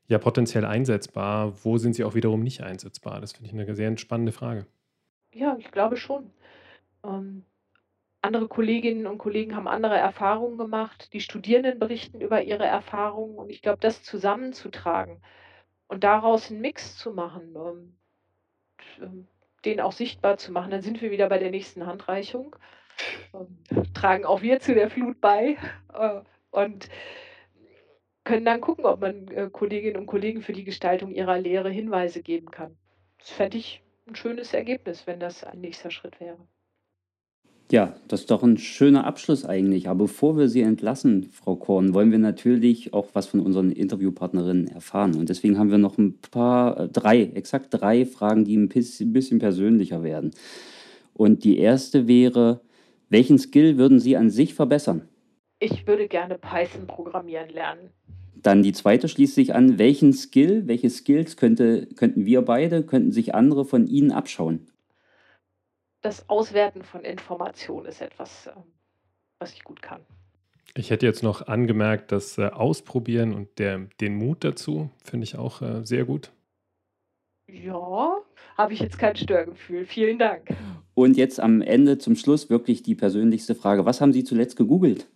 ja 0.09 0.19
potenziell 0.19 0.65
einsetzbar, 0.65 1.53
wo 1.65 1.79
sind 1.79 1.95
sie 1.95 2.05
auch 2.05 2.15
wiederum 2.15 2.43
nicht 2.43 2.63
einsetzbar? 2.63 3.21
Das 3.21 3.33
finde 3.33 3.49
ich 3.49 3.53
eine 3.55 3.75
sehr 3.75 3.97
spannende 3.99 4.33
Frage. 4.33 4.67
Ja, 5.33 5.57
ich 5.59 5.71
glaube 5.71 5.97
schon. 5.97 6.31
Ähm, 7.05 7.45
andere 8.23 8.49
Kolleginnen 8.49 9.07
und 9.07 9.19
Kollegen 9.19 9.55
haben 9.55 9.69
andere 9.69 9.97
Erfahrungen 9.97 10.59
gemacht. 10.59 11.13
Die 11.13 11.21
Studierenden 11.21 11.79
berichten 11.79 12.21
über 12.21 12.43
ihre 12.43 12.67
Erfahrungen 12.67 13.37
und 13.37 13.51
ich 13.51 13.63
glaube, 13.63 13.79
das 13.81 14.03
zusammenzutragen 14.03 15.23
und 15.87 16.05
daraus 16.05 16.51
einen 16.51 16.61
Mix 16.61 16.97
zu 16.97 17.13
machen, 17.13 17.55
ähm, 17.57 17.97
ähm, 19.01 19.29
den 19.65 19.81
auch 19.81 19.93
sichtbar 19.93 20.39
zu 20.39 20.53
machen, 20.53 20.71
dann 20.71 20.83
sind 20.83 21.01
wir 21.03 21.11
wieder 21.11 21.29
bei 21.29 21.39
der 21.39 21.51
nächsten 21.51 21.87
Handreichung. 21.87 22.57
Ähm, 23.35 23.59
tragen 23.95 24.25
auch 24.25 24.43
wir 24.43 24.61
zu 24.61 24.75
der 24.75 24.91
Flut 24.91 25.21
bei 25.21 25.57
äh, 25.93 26.21
und 26.51 26.89
können 28.25 28.45
dann 28.45 28.61
gucken, 28.61 28.87
ob 28.87 29.01
man 29.01 29.29
äh, 29.29 29.49
Kolleginnen 29.53 29.97
und 29.97 30.07
Kollegen 30.07 30.43
für 30.43 30.53
die 30.53 30.65
Gestaltung 30.65 31.13
ihrer 31.13 31.39
Lehre 31.39 31.71
Hinweise 31.71 32.23
geben 32.23 32.51
kann. 32.51 32.77
Das 33.19 33.31
fände 33.31 33.59
ich 33.59 33.83
ein 34.09 34.17
schönes 34.17 34.53
Ergebnis, 34.53 35.07
wenn 35.07 35.21
das 35.21 35.45
ein 35.45 35.61
nächster 35.61 35.91
Schritt 35.91 36.19
wäre. 36.21 36.47
Ja, 37.73 37.97
das 38.07 38.21
ist 38.21 38.31
doch 38.31 38.45
ein 38.45 38.59
schöner 38.59 39.07
Abschluss 39.07 39.45
eigentlich. 39.45 39.89
Aber 39.89 40.05
bevor 40.05 40.39
wir 40.39 40.49
Sie 40.49 40.63
entlassen, 40.63 41.29
Frau 41.33 41.57
Korn, 41.57 41.95
wollen 41.95 42.13
wir 42.13 42.19
natürlich 42.19 42.95
auch 42.95 43.09
was 43.13 43.27
von 43.27 43.41
unseren 43.41 43.73
Interviewpartnerinnen 43.73 44.69
erfahren. 44.69 45.17
Und 45.17 45.29
deswegen 45.29 45.59
haben 45.59 45.71
wir 45.71 45.79
noch 45.79 45.99
ein 45.99 46.19
paar, 46.31 46.79
äh, 46.79 46.89
drei, 46.89 47.23
exakt 47.23 47.69
drei 47.71 48.07
Fragen, 48.07 48.45
die 48.45 48.57
ein 48.57 48.69
bisschen 48.69 49.39
persönlicher 49.41 50.05
werden. 50.05 50.31
Und 51.13 51.43
die 51.43 51.59
erste 51.59 52.07
wäre, 52.07 52.61
welchen 53.09 53.39
Skill 53.39 53.79
würden 53.79 53.99
Sie 53.99 54.17
an 54.17 54.31
sich 54.31 54.55
verbessern? 54.55 55.09
Ich 55.59 55.87
würde 55.87 56.07
gerne 56.07 56.39
Python 56.39 56.87
programmieren 56.87 57.49
lernen. 57.49 57.91
Dann 58.35 58.63
die 58.63 58.73
zweite 58.73 59.09
schließt 59.09 59.35
sich 59.35 59.55
an, 59.55 59.79
welchen 59.79 60.13
Skill, 60.13 60.69
welche 60.69 60.91
Skills 60.91 61.37
könnte, 61.37 61.89
könnten 61.97 62.27
wir 62.27 62.43
beide, 62.43 62.85
könnten 62.85 63.11
sich 63.11 63.35
andere 63.35 63.65
von 63.65 63.89
Ihnen 63.89 64.13
abschauen? 64.13 64.67
Das 66.07 66.29
Auswerten 66.29 66.85
von 66.85 67.05
Informationen 67.05 67.87
ist 67.87 68.01
etwas, 68.01 68.47
ähm, 68.47 68.63
was 69.41 69.53
ich 69.53 69.65
gut 69.65 69.83
kann. 69.83 70.03
Ich 70.77 70.91
hätte 70.91 71.05
jetzt 71.05 71.23
noch 71.25 71.49
angemerkt, 71.49 72.13
das 72.13 72.39
äh, 72.39 72.47
Ausprobieren 72.47 73.35
und 73.35 73.59
der, 73.59 73.89
den 74.01 74.15
Mut 74.15 74.45
dazu 74.45 74.91
finde 75.03 75.25
ich 75.25 75.37
auch 75.37 75.63
äh, 75.63 75.85
sehr 75.85 76.05
gut. 76.05 76.31
Ja, 77.49 78.19
habe 78.57 78.73
ich 78.73 78.81
jetzt 78.81 78.99
kein 78.99 79.17
Störgefühl. 79.17 79.85
Vielen 79.85 80.19
Dank. 80.19 80.49
Und 80.95 81.17
jetzt 81.17 81.41
am 81.41 81.61
Ende 81.61 81.99
zum 81.99 82.15
Schluss 82.15 82.51
wirklich 82.51 82.83
die 82.83 82.95
persönlichste 82.95 83.55
Frage. 83.55 83.85
Was 83.85 84.01
haben 84.01 84.13
Sie 84.13 84.25
zuletzt 84.25 84.57
gegoogelt? 84.57 85.09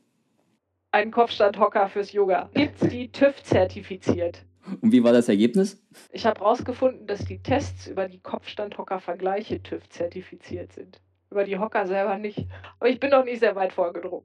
Ein 0.92 1.12
Kopfstandhocker 1.12 1.88
fürs 1.88 2.12
Yoga. 2.12 2.50
Gibt 2.54 2.82
es 2.82 2.88
die 2.88 3.12
TÜV 3.12 3.42
zertifiziert? 3.44 4.44
Und 4.80 4.92
wie 4.92 5.02
war 5.02 5.12
das 5.12 5.28
Ergebnis? 5.28 5.82
Ich 6.12 6.26
habe 6.26 6.40
herausgefunden, 6.40 7.06
dass 7.06 7.24
die 7.24 7.38
Tests 7.38 7.86
über 7.86 8.08
die 8.08 8.18
Kopfstandhocker-Vergleiche 8.18 9.62
TÜV 9.62 9.88
zertifiziert 9.88 10.72
sind. 10.72 11.00
Über 11.30 11.44
die 11.44 11.58
Hocker 11.58 11.86
selber 11.86 12.18
nicht. 12.18 12.46
Aber 12.78 12.90
ich 12.90 13.00
bin 13.00 13.10
noch 13.10 13.24
nicht 13.24 13.40
sehr 13.40 13.54
weit 13.56 13.72
vorgedrungen. 13.72 14.24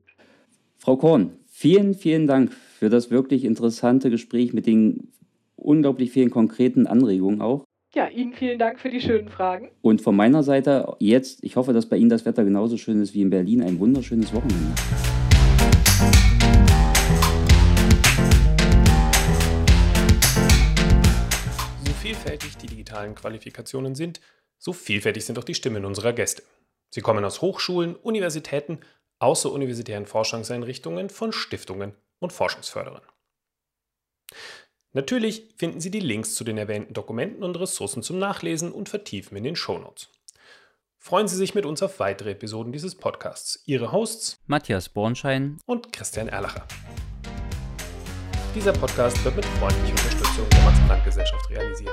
Frau 0.78 0.98
Korn, 0.98 1.39
vielen, 1.48 1.93
vielen 1.93 2.28
Dank 2.28 2.54
für 2.54 2.89
das 2.89 3.10
wirklich 3.10 3.45
interessante 3.45 4.10
Gespräch 4.10 4.54
mit 4.54 4.67
den 4.67 5.12
unglaublich 5.56 6.12
vielen 6.12 6.30
konkreten 6.30 6.88
Anregungen 6.88 7.41
auch. 7.41 7.63
Ja, 7.95 8.08
Ihnen 8.10 8.34
vielen 8.34 8.60
Dank 8.60 8.80
für 8.80 8.89
die 8.89 9.00
schönen 9.00 9.30
Fragen. 9.30 9.69
Und 9.82 10.02
von 10.02 10.15
meiner 10.15 10.43
Seite 10.43 10.95
jetzt, 11.00 11.43
ich 11.43 11.56
hoffe, 11.56 11.71
dass 11.71 11.88
bei 11.88 11.95
Ihnen 11.95 12.10
das 12.10 12.26
Wetter 12.26 12.43
genauso 12.43 12.78
schön 12.78 13.02
ist 13.02 13.13
wie 13.13 13.21
in 13.21 13.30
Berlin, 13.30 13.62
ein 13.62 13.80
wunderschönes 13.80 14.34
Wochenende. 14.34 14.74
Vielfältig 22.26 22.58
die 22.58 22.68
digitalen 22.68 23.14
Qualifikationen 23.14 23.94
sind, 23.94 24.20
so 24.58 24.74
vielfältig 24.74 25.26
sind 25.26 25.38
auch 25.38 25.44
die 25.44 25.54
Stimmen 25.54 25.86
unserer 25.86 26.12
Gäste. 26.12 26.42
Sie 26.90 27.02
kommen 27.02 27.24
aus 27.24 27.42
Hochschulen, 27.42 27.96
Universitäten, 27.96 28.80
außeruniversitären 29.20 30.08
Forschungseinrichtungen, 30.08 31.10
von 31.10 31.32
Stiftungen 31.32 31.94
und 32.20 32.34
Forschungsförderern. 32.34 33.04
Natürlich 34.94 35.54
finden 35.58 35.82
Sie 35.82 35.92
die 35.92 36.00
Links 36.00 36.34
zu 36.34 36.44
den 36.44 36.58
erwähnten 36.58 36.94
Dokumenten 36.94 37.44
und 37.44 37.60
Ressourcen 37.60 38.02
zum 38.02 38.18
Nachlesen 38.18 38.72
und 38.72 38.90
Vertiefen 38.90 39.38
in 39.38 39.44
den 39.44 39.56
Shownotes. 39.56 40.10
Freuen 40.98 41.28
Sie 41.28 41.36
sich 41.36 41.54
mit 41.54 41.68
uns 41.68 41.84
auf 41.84 42.00
weitere 42.00 42.32
Episoden 42.32 42.72
dieses 42.72 42.96
Podcasts. 42.96 43.62
Ihre 43.66 43.92
Hosts 43.92 44.40
Matthias 44.48 44.90
Bornschein 44.90 45.60
und 45.68 45.94
Christian 45.94 46.28
Erlacher. 46.28 46.65
Dieser 48.56 48.71
Podcast 48.71 49.21
wird 49.25 49.35
mit 49.35 49.45
freundlicher 49.45 49.91
Unterstützung 49.91 50.47
der 50.49 50.63
Max-Planck-Gesellschaft 50.63 51.49
realisiert. 51.49 51.91